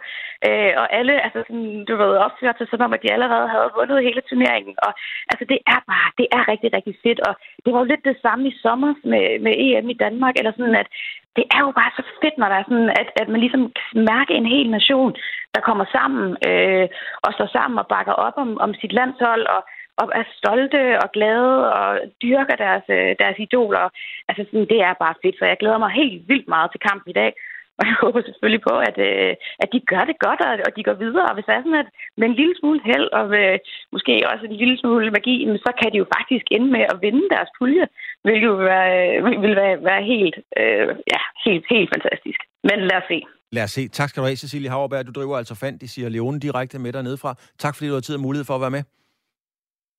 [0.46, 3.74] Øh, og alle, altså sådan, du ved, opførte sig som om, at de allerede havde
[3.78, 4.74] vundet hele turneringen.
[4.86, 4.90] Og
[5.30, 7.20] altså, det er bare, det er rigtig, rigtig fedt.
[7.28, 7.32] Og
[7.64, 10.80] det var jo lidt det samme i sommer med, med EM i Danmark, eller sådan,
[10.82, 10.88] at
[11.36, 14.04] det er jo bare så fedt, når der er sådan, at, at man ligesom kan
[14.12, 15.12] mærke en hel nation,
[15.54, 16.86] der kommer sammen øh,
[17.24, 19.60] og står sammen og bakker op om, om sit landshold, og
[20.00, 21.88] og er stolte og glade og
[22.22, 23.84] dyrker deres, øh, deres idoler.
[24.28, 27.10] Altså, sådan, det er bare fedt, så jeg glæder mig helt vildt meget til kampen
[27.10, 27.32] i dag.
[27.78, 30.82] Og jeg håber selvfølgelig på, at, øh, at de gør det godt, og, og de
[30.88, 31.26] går videre.
[31.28, 33.48] Og hvis det er sådan, at med en lille smule held, og med,
[33.94, 37.24] måske også en lille smule magi, så kan de jo faktisk ende med at vinde
[37.34, 37.84] deres pulje,
[38.24, 42.40] hvilket jo være, øh, vil være, være helt, øh, ja, helt, helt fantastisk.
[42.68, 43.18] Men lad os se.
[43.56, 43.82] Lad os se.
[43.88, 45.06] Tak skal du have, Cecilie Hauerberg.
[45.06, 47.34] Du driver altså fandt i siger Leone direkte med dernede fra.
[47.58, 48.82] Tak fordi du har tid og mulighed for at være med.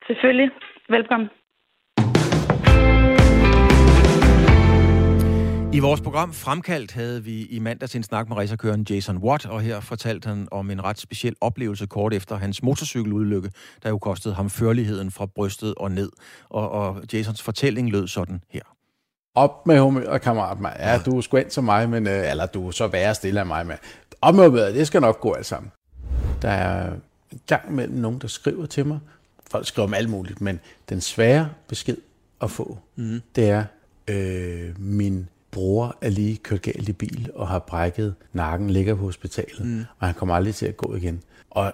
[0.08, 0.50] Selvfølgelig.
[0.90, 1.30] Velkommen.
[5.76, 9.62] I vores program Fremkaldt havde vi i mandags en snak med racerkøren Jason Watt, og
[9.62, 13.52] her fortalte han om en ret speciel oplevelse kort efter hans motorcykeludlykke,
[13.84, 16.12] der jo kostede ham førligheden fra brystet og ned.
[16.50, 18.62] Og, og Jasons fortælling lød sådan her.
[19.36, 20.76] Op med humør, kammerat mig.
[20.80, 23.46] Ja, du er sgu som mig, men, øh, eller du er så værre stille af
[23.46, 23.78] mig, men
[24.22, 25.72] op med humør, det skal nok gå alt sammen.
[26.42, 26.94] Der er
[27.32, 29.00] en gang mellem nogen, der skriver til mig.
[29.50, 30.60] Folk skriver om alt muligt, men
[30.90, 31.98] den svære besked
[32.42, 33.22] at få, mm.
[33.36, 33.64] det er,
[34.08, 39.02] øh, min bror er lige kørt galt i bil og har brækket nakken, ligger på
[39.02, 39.86] hospitalet, mm.
[40.00, 41.22] og han kommer aldrig til at gå igen.
[41.50, 41.74] Og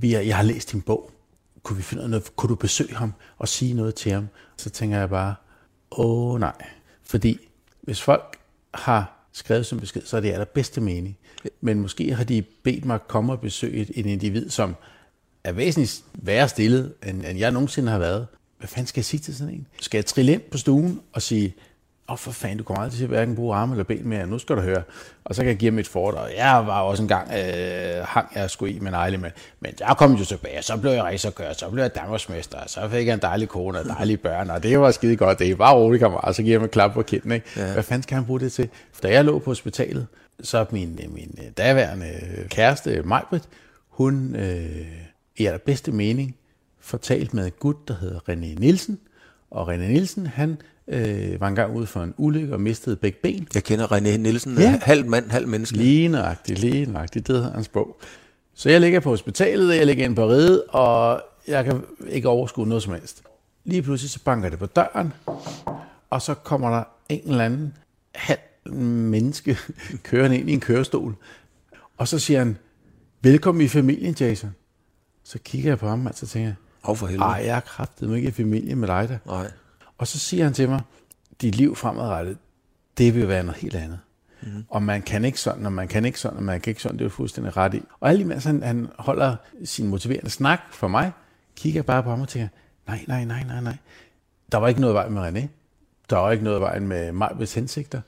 [0.00, 1.10] vi er, jeg har læst din bog.
[1.62, 2.36] Kunne vi finde noget?
[2.36, 4.28] Kunne du besøge ham og sige noget til ham?
[4.56, 5.34] Så tænker jeg bare,
[5.90, 6.52] åh nej.
[7.02, 7.38] Fordi
[7.82, 8.38] hvis folk
[8.74, 11.16] har skrevet som besked, så er det allerbedste mening.
[11.60, 14.74] Men måske har de bedt mig at komme og besøge et, et individ, som
[15.44, 18.26] er væsentligt værre stillet, end, end jeg nogensinde har været.
[18.58, 19.66] Hvad fanden skal jeg sige til sådan en?
[19.80, 21.54] Skal jeg trille ind på stuen og sige,
[22.08, 24.26] åh oh, for fanden, du kommer aldrig til at hverken bruge arme eller ben mere,
[24.26, 24.82] nu skal du høre.
[25.24, 26.34] Og så kan jeg give dem et foredrag.
[26.36, 29.30] Jeg var også engang, øh, hang jeg sgu i med nejle, men,
[29.60, 33.06] men jeg kom jo tilbage, så blev jeg racerkører, så blev jeg Danmarksmester, så fik
[33.06, 35.74] jeg en dejlig kone og dejlige børn, og det var skide godt, det er bare
[35.74, 37.46] roligt, kammerat, så giver jeg mig et klap på kinden, ikke?
[37.56, 37.72] Ja.
[37.72, 38.68] Hvad fanden skal han bruge det til?
[38.92, 40.06] For da jeg lå på hospitalet,
[40.42, 42.12] så min, min daværende
[42.48, 43.48] kæreste, Majbrit,
[43.88, 44.86] hun øh,
[45.36, 46.36] i bedste mening
[46.80, 48.98] fortalt med en gut, der hedder René Nielsen,
[49.50, 50.56] og René Nielsen, han
[50.88, 53.48] øh, var engang ude for en ulykke og mistede begge ben.
[53.54, 54.80] Jeg kender René Nielsen, ja.
[54.82, 55.76] halv mand, halv menneske.
[55.76, 58.00] Lige nøjagtigt, lige nøjagtigt, det hedder hans bog.
[58.54, 62.66] Så jeg ligger på hospitalet, jeg ligger ind på ride, og jeg kan ikke overskue
[62.66, 63.22] noget som helst.
[63.64, 65.12] Lige pludselig så banker det på døren,
[66.10, 67.76] og så kommer der en eller anden
[68.14, 68.38] halv
[68.72, 69.58] menneske
[70.02, 71.14] kørende ind i en kørestol.
[71.98, 72.58] Og så siger han,
[73.22, 74.54] velkommen i familien, Jason.
[75.24, 76.54] Så kigger jeg på ham, og så tænker jeg,
[76.84, 77.24] Af for helvede.
[77.24, 79.18] Ej, jeg er kraftet ikke i familie med dig der.
[79.26, 79.50] Nej.
[79.98, 80.80] Og så siger han til mig,
[81.40, 82.38] dit liv fremadrettet,
[82.98, 83.98] det vil være noget helt andet.
[84.42, 84.64] Mm.
[84.68, 86.98] Og man kan ikke sådan, og man kan ikke sådan, og man kan ikke sådan,
[86.98, 87.82] det er fuldstændig ret i.
[88.00, 91.12] Og alt imens han, han holder sin motiverende snak for mig,
[91.56, 92.48] kigger jeg bare på ham og tænker,
[92.86, 93.76] nej, nej, nej, nej, nej.
[94.52, 95.46] Der var ikke noget vej med René.
[96.10, 98.00] Der var ikke noget vej med Majbets hensigter.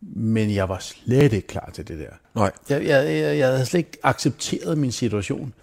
[0.00, 2.10] Men jeg var slet ikke klar til det der.
[2.34, 2.52] Nej.
[2.68, 5.54] Jeg, jeg, jeg, jeg havde slet ikke accepteret min situation.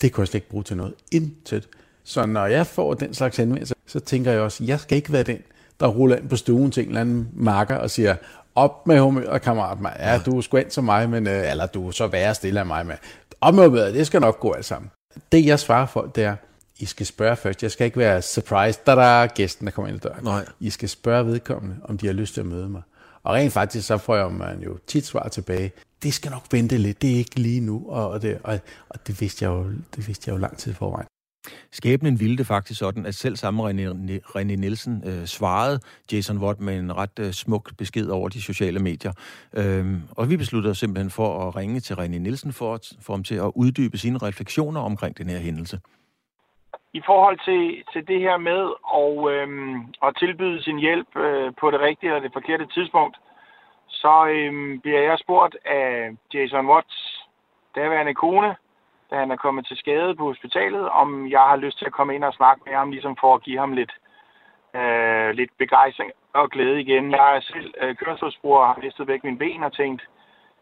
[0.00, 0.94] Det kunne jeg slet ikke bruge til noget.
[1.12, 1.68] Intet.
[2.08, 5.22] Så når jeg får den slags henvendelse, så tænker jeg også, jeg skal ikke være
[5.22, 5.38] den,
[5.80, 8.16] der ruller ind på stuen til en eller anden marker og siger,
[8.54, 9.80] op med humør, kammerat.
[9.80, 9.92] Man.
[9.98, 12.66] Ja, du er sgu som mig, men, øh, eller du er så værre stille af
[12.66, 12.86] mig.
[12.86, 12.96] Men
[13.40, 14.90] op med humør, det skal nok gå alt sammen.
[15.32, 16.36] Det jeg svarer folk, det er,
[16.78, 17.62] I skal spørge først.
[17.62, 20.24] Jeg skal ikke være surprised, da der er gæsten, der kommer ind i døren.
[20.24, 20.44] Nej.
[20.60, 22.82] I skal spørge vedkommende, om de har lyst til at møde mig.
[23.22, 25.72] Og rent faktisk, så får jeg man jo tit svar tilbage.
[26.02, 27.84] Det skal nok vente lidt, det er ikke lige nu.
[27.88, 29.64] Og det, og, og det, vidste jeg jo,
[29.96, 31.06] det vidste jeg jo lang tid forvejen.
[31.70, 33.84] Skæbnen ville det faktisk sådan, at selv samme René,
[34.36, 35.80] René Nielsen øh, svarede
[36.12, 39.12] Jason Watt med en ret øh, smuk besked over de sociale medier.
[39.56, 43.12] Øhm, og vi besluttede os simpelthen for at ringe til René Nielsen for, at, for
[43.12, 45.80] ham til at uddybe sine refleksioner omkring den her hændelse.
[46.92, 48.62] I forhold til, til det her med
[49.02, 53.16] at, øhm, at tilbyde sin hjælp øh, på det rigtige eller det forkerte tidspunkt,
[53.88, 56.96] så øhm, bliver jeg spurgt af Jason Watts
[57.74, 58.56] daværende kone,
[59.10, 62.14] da han er kommet til skade på hospitalet, om jeg har lyst til at komme
[62.14, 63.92] ind og snakke med ham, ligesom for at give ham lidt,
[64.74, 67.10] øh, lidt begejstring og glæde igen.
[67.10, 70.02] Jeg er selv øh, kørselsbruger og har mistet væk mine ben og tænkt,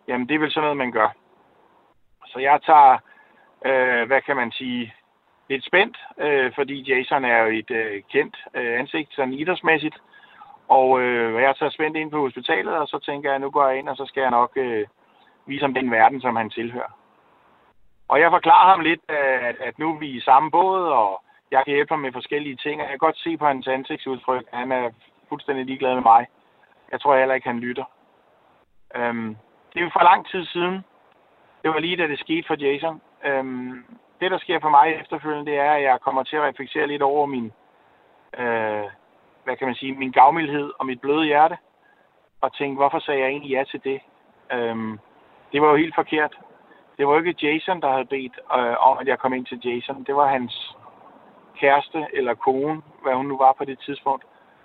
[0.08, 1.08] jamen det er vel sådan noget, man gør.
[2.26, 2.98] Så jeg tager,
[3.66, 4.94] øh, hvad kan man sige,
[5.48, 9.96] lidt spændt, øh, fordi Jason er jo et øh, kendt øh, ansigt, sådan idrætsmæssigt.
[10.68, 13.78] Og øh, jeg tager spændt ind på hospitalet, og så tænker jeg, nu går jeg
[13.78, 14.86] ind, og så skal jeg nok øh,
[15.46, 17.05] vise ham den verden, som han tilhører.
[18.08, 21.64] Og jeg forklarer ham lidt, at, at nu er vi i samme båd, og jeg
[21.64, 22.80] kan hjælpe ham med forskellige ting.
[22.80, 24.90] Og jeg kan godt se på hans ansigtsudtryk, at han er
[25.28, 26.26] fuldstændig ligeglad med mig.
[26.92, 27.84] Jeg tror heller ikke, han lytter.
[28.96, 29.36] Øhm,
[29.72, 30.84] det er jo for lang tid siden.
[31.62, 33.00] Det var lige da det skete for Jason.
[33.24, 33.84] Øhm,
[34.20, 37.02] det, der sker for mig efterfølgende, det er, at jeg kommer til at reflektere lidt
[37.02, 37.52] over min,
[38.38, 38.84] øh,
[39.44, 41.56] hvad kan man sige, min gavmildhed og mit bløde hjerte.
[42.40, 44.00] Og tænke, hvorfor sagde jeg egentlig ja til det?
[44.52, 44.98] Øhm,
[45.52, 46.38] det var jo helt forkert
[46.98, 50.04] det var ikke Jason, der havde bedt øh, om, at jeg kom ind til Jason.
[50.04, 50.76] Det var hans
[51.60, 54.24] kæreste eller kone, hvad hun nu var på det tidspunkt.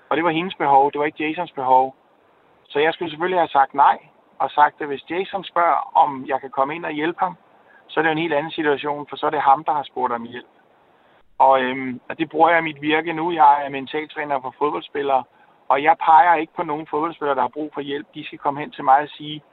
[0.10, 1.96] Og det var hendes behov, det var ikke Jasons behov.
[2.70, 3.98] Så jeg skulle selvfølgelig have sagt nej,
[4.40, 7.36] og sagt, at hvis Jason spørger, om jeg kan komme ind og hjælpe ham,
[7.88, 9.84] så er det jo en helt anden situation, for så er det ham, der har
[9.84, 10.54] spurgt om hjælp.
[11.38, 13.32] Og, øhm, og det bruger jeg i mit virke nu.
[13.32, 15.24] Jeg er mentaltræner for fodboldspillere,
[15.68, 18.08] og jeg peger ikke på nogen fodboldspillere, der har brug for hjælp.
[18.16, 19.44] De skal komme hen til mig og sige,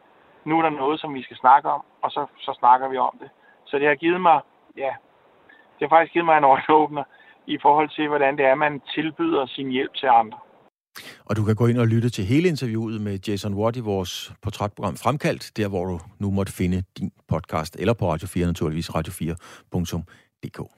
[0.49, 3.15] nu er der noget, som vi skal snakke om, og så, så snakker vi om
[3.23, 3.31] det.
[3.67, 4.41] Så det har givet mig,
[4.77, 4.93] ja,
[5.75, 7.05] det har faktisk givet mig en øjenåbner
[7.47, 10.39] i forhold til, hvordan det er, man tilbyder sin hjælp til andre.
[11.25, 14.33] Og du kan gå ind og lytte til hele interviewet med Jason Watt i vores
[14.43, 18.91] portrætprogram Fremkaldt, der hvor du nu måtte finde din podcast, eller på Radio 4 naturligvis,
[18.91, 20.78] radio4.dk.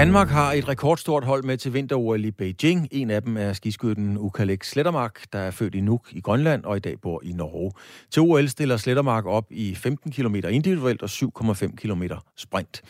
[0.00, 2.88] Danmark har et rekordstort hold med til vinter-OL i Beijing.
[2.90, 6.76] En af dem er skiskytten Ukalek Slettermark, der er født i Nuuk i Grønland og
[6.76, 7.72] i dag bor i Norge.
[8.10, 12.02] Til OL stiller Slettermark op i 15 km individuelt og 7,5 km
[12.36, 12.82] sprint.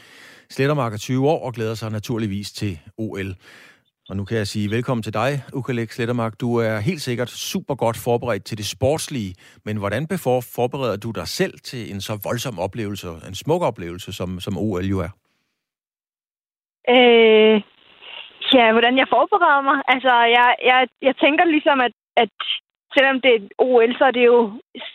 [0.51, 3.35] Slettermark er 20 år og glæder sig naturligvis til OL.
[4.09, 6.41] Og nu kan jeg sige velkommen til dig, Ukalek Slettermark.
[6.41, 9.35] Du er helt sikkert super godt forberedt til det sportslige,
[9.65, 14.41] men hvordan forbereder du dig selv til en så voldsom oplevelse, en smuk oplevelse, som,
[14.41, 15.20] som OL jo er?
[16.89, 17.63] Øh,
[18.55, 19.83] ja, hvordan jeg forbereder mig?
[19.89, 22.31] Altså, jeg, jeg, jeg tænker ligesom, at, at
[22.95, 24.53] selvom det er OL, så er det jo,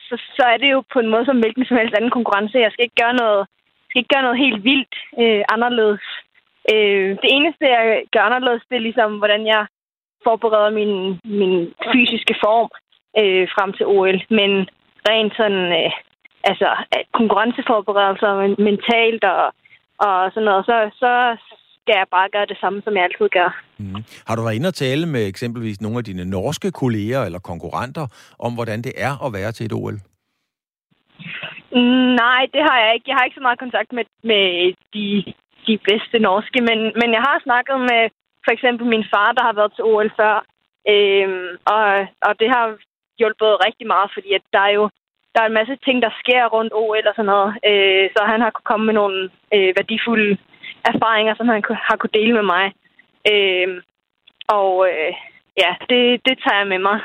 [0.07, 2.57] så, så er det jo på en måde som hvilken som helst anden konkurrence.
[2.65, 3.47] Jeg skal ikke gøre noget,
[3.89, 6.05] skal ikke gøre noget helt vildt øh, anderledes.
[6.73, 9.65] Øh, det eneste, jeg gør anderledes, det er ligesom, hvordan jeg
[10.23, 12.69] forbereder min, min fysiske form
[13.21, 14.19] øh, frem til OL.
[14.29, 14.51] Men
[15.09, 15.91] rent sådan, øh,
[16.43, 16.69] altså
[17.13, 19.45] konkurrenceforberedelser mentalt og,
[20.07, 21.11] og sådan noget, så, så
[21.85, 23.49] skal jeg bare gøre det samme, som jeg altid gør.
[23.77, 24.01] Mm.
[24.27, 28.05] Har du været inde og tale med eksempelvis nogle af dine norske kolleger eller konkurrenter
[28.45, 29.97] om, hvordan det er at være til et OL?
[31.77, 33.07] Mm, nej, det har jeg ikke.
[33.09, 34.45] Jeg har ikke så meget kontakt med, med
[34.95, 35.07] de,
[35.67, 38.03] de bedste norske, men, men jeg har snakket med
[38.45, 40.35] for eksempel min far, der har været til OL før,
[40.93, 41.83] øhm, og,
[42.27, 42.65] og det har
[43.19, 44.85] hjulpet rigtig meget, fordi at der er jo
[45.33, 47.49] der er en masse ting, der sker rundt OL og sådan noget.
[47.69, 49.19] Øh, så han har kunnet komme med nogle
[49.55, 50.37] øh, værdifulde
[50.91, 52.65] erfaringer, som han har kunne dele med mig.
[53.31, 53.81] Øh,
[54.47, 55.13] og øh,
[55.63, 56.99] ja, det, det tager jeg med mig.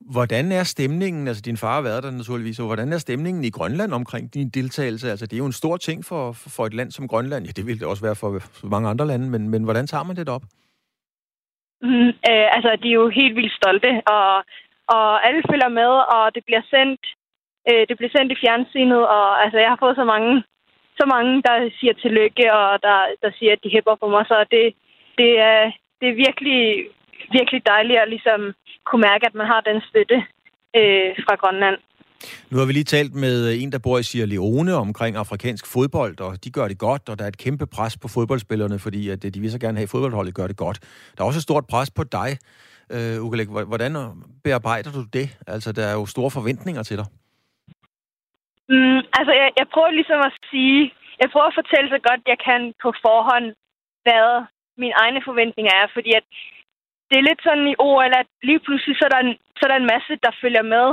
[0.00, 3.50] Hvordan er stemningen, altså din far har været der naturligvis, og hvordan er stemningen i
[3.50, 5.10] Grønland omkring din deltagelse?
[5.10, 7.44] Altså det er jo en stor ting for, for et land som Grønland.
[7.46, 8.28] Ja, det vil det også være for,
[8.66, 10.42] mange andre lande, men, men hvordan tager man det op?
[11.82, 14.44] Mm, øh, altså, de er jo helt vildt stolte, og,
[14.94, 17.02] og alle følger med, og det bliver sendt,
[17.68, 20.42] øh, det bliver sendt i fjernsynet, og altså, jeg har fået så mange
[21.00, 24.24] så mange, der siger tillykke, og der, der siger, at de hæpper på mig.
[24.32, 24.66] Så det,
[25.20, 25.62] det, er,
[26.00, 26.60] det er virkelig,
[27.38, 28.40] virkelig dejligt at ligesom
[28.86, 30.18] kunne mærke, at man har den støtte
[30.78, 31.78] øh, fra Grønland.
[32.50, 36.20] Nu har vi lige talt med en, der bor i Sierra Leone omkring afrikansk fodbold,
[36.20, 39.24] og de gør det godt, og der er et kæmpe pres på fodboldspillerne, fordi at
[39.24, 40.78] øh, de vil så gerne have, at fodboldholdet gør det godt.
[41.16, 42.38] Der er også et stort pres på dig,
[42.90, 43.48] øh, Ukelek.
[43.48, 43.96] Hvordan
[44.44, 45.38] bearbejder du det?
[45.46, 47.06] Altså, der er jo store forventninger til dig.
[48.72, 50.80] Mm, altså, jeg, jeg prøver ligesom at sige,
[51.22, 53.46] jeg prøver at fortælle så godt, jeg kan på forhånd,
[54.04, 54.26] hvad
[54.82, 56.24] mine egne forventninger er, fordi at
[57.08, 59.70] det er lidt sådan i OL, at lige pludselig så er, der en, så er
[59.70, 60.86] der en masse, der følger med,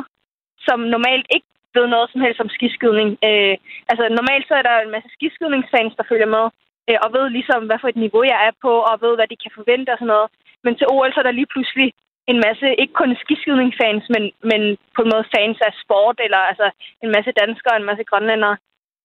[0.68, 3.10] som normalt ikke ved noget som helst om skiskydning.
[3.30, 3.56] Øh,
[3.92, 6.46] altså normalt så er der en masse skiskydningsfans, der følger med,
[6.90, 9.42] øh, og ved ligesom, hvad for et niveau jeg er på, og ved, hvad de
[9.44, 10.28] kan forvente og sådan noget.
[10.64, 11.88] Men til OL så er der lige pludselig
[12.32, 14.62] en masse, ikke kun skiskydningsfans, men, men
[14.96, 16.68] på en måde fans af sport, eller altså
[17.04, 18.58] en masse danskere og en masse grønlændere.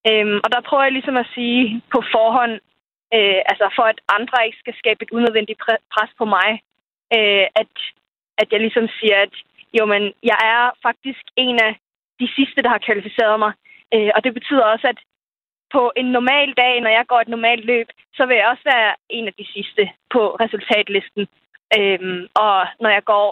[0.09, 2.55] Øhm, og der prøver jeg ligesom at sige på forhånd,
[3.17, 5.61] øh, altså for at andre ikke skal skabe et unødvendigt
[5.95, 6.51] pres på mig,
[7.17, 7.73] øh, at,
[8.41, 9.35] at jeg ligesom siger, at
[9.79, 11.73] jo, men jeg er faktisk en af
[12.21, 13.53] de sidste, der har kvalificeret mig.
[13.95, 14.99] Øh, og det betyder også, at
[15.73, 18.95] på en normal dag, når jeg går et normalt løb, så vil jeg også være
[19.09, 19.83] en af de sidste
[20.15, 21.29] på resultatlisten.
[21.77, 23.27] Øhm, og når jeg går,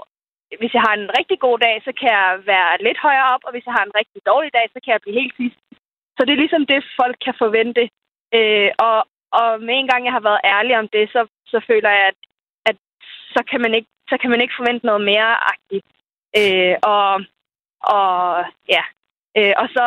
[0.60, 3.50] hvis jeg har en rigtig god dag, så kan jeg være lidt højere op, og
[3.52, 5.58] hvis jeg har en rigtig dårlig dag, så kan jeg blive helt sidst.
[6.16, 7.82] Så det er ligesom det, folk kan forvente.
[8.36, 8.98] Øh, og,
[9.38, 11.20] og med en gang, jeg har været ærlig om det, så,
[11.52, 12.18] så føler jeg, at,
[12.70, 12.76] at
[13.34, 15.86] så, kan man ikke, så kan man ikke forvente noget mere agtigt.
[16.40, 17.10] Øh, og,
[17.96, 18.14] og
[18.74, 18.84] ja,
[19.38, 19.86] øh, og så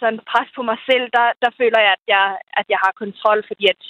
[0.00, 2.26] sådan pres på mig selv, der, der føler jeg, at jeg,
[2.60, 3.80] at jeg har kontrol, fordi at,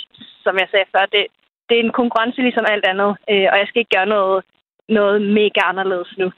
[0.45, 1.27] som jeg sagde før, det,
[1.71, 4.45] det er en konkurrence ligesom alt andet, øh, og jeg skal ikke gøre noget,
[4.89, 6.29] noget mega anderledes nu.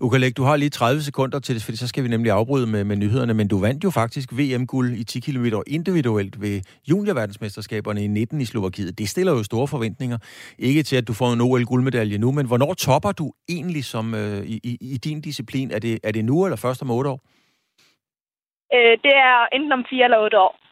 [0.00, 2.84] Ukalek, du har lige 30 sekunder til det, for så skal vi nemlig afbryde med,
[2.84, 6.60] med nyhederne, men du vandt jo faktisk VM-guld i 10 km individuelt ved
[6.90, 8.98] juniorverdensmesterskaberne i 19 i Slovakiet.
[8.98, 10.18] Det stiller jo store forventninger.
[10.58, 14.40] Ikke til, at du får en OL-guldmedalje nu, men hvornår topper du egentlig som, øh,
[14.46, 15.70] i, i din disciplin?
[15.70, 17.20] Er det, er det nu eller først om otte år?
[18.74, 20.63] Øh, det er enten om fire eller otte år.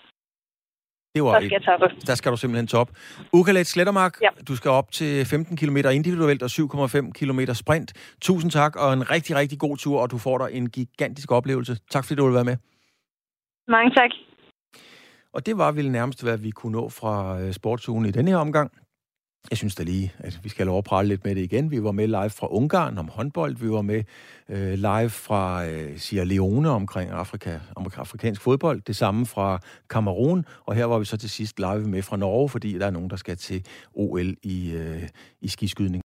[1.14, 1.86] Det var der skal jeg toppe.
[2.06, 2.90] Der skal du simpelthen top.
[3.32, 4.28] Ukalet Slettermark, Ja.
[4.48, 7.92] du skal op til 15 km individuelt og 7,5 km sprint.
[8.20, 11.76] Tusind tak, og en rigtig, rigtig god tur, og du får dig en gigantisk oplevelse.
[11.90, 12.56] Tak fordi du ville være med.
[13.68, 14.10] Mange tak.
[15.34, 18.36] Og det var vel nærmest, hvad vi kunne nå fra øh, sportsugen i denne her
[18.38, 18.70] omgang.
[19.50, 21.70] Jeg synes da lige, at vi skal lov at prale lidt med det igen.
[21.70, 23.56] Vi var med live fra Ungarn om håndbold.
[23.56, 24.04] Vi var med
[24.48, 28.80] øh, live fra øh, Sierra Leone omkring Afrika, om afrikansk fodbold.
[28.86, 29.58] Det samme fra
[29.90, 30.44] Kamerun.
[30.66, 33.10] Og her var vi så til sidst live med fra Norge, fordi der er nogen,
[33.10, 35.02] der skal til OL i, øh,
[35.40, 36.00] i skiskydning.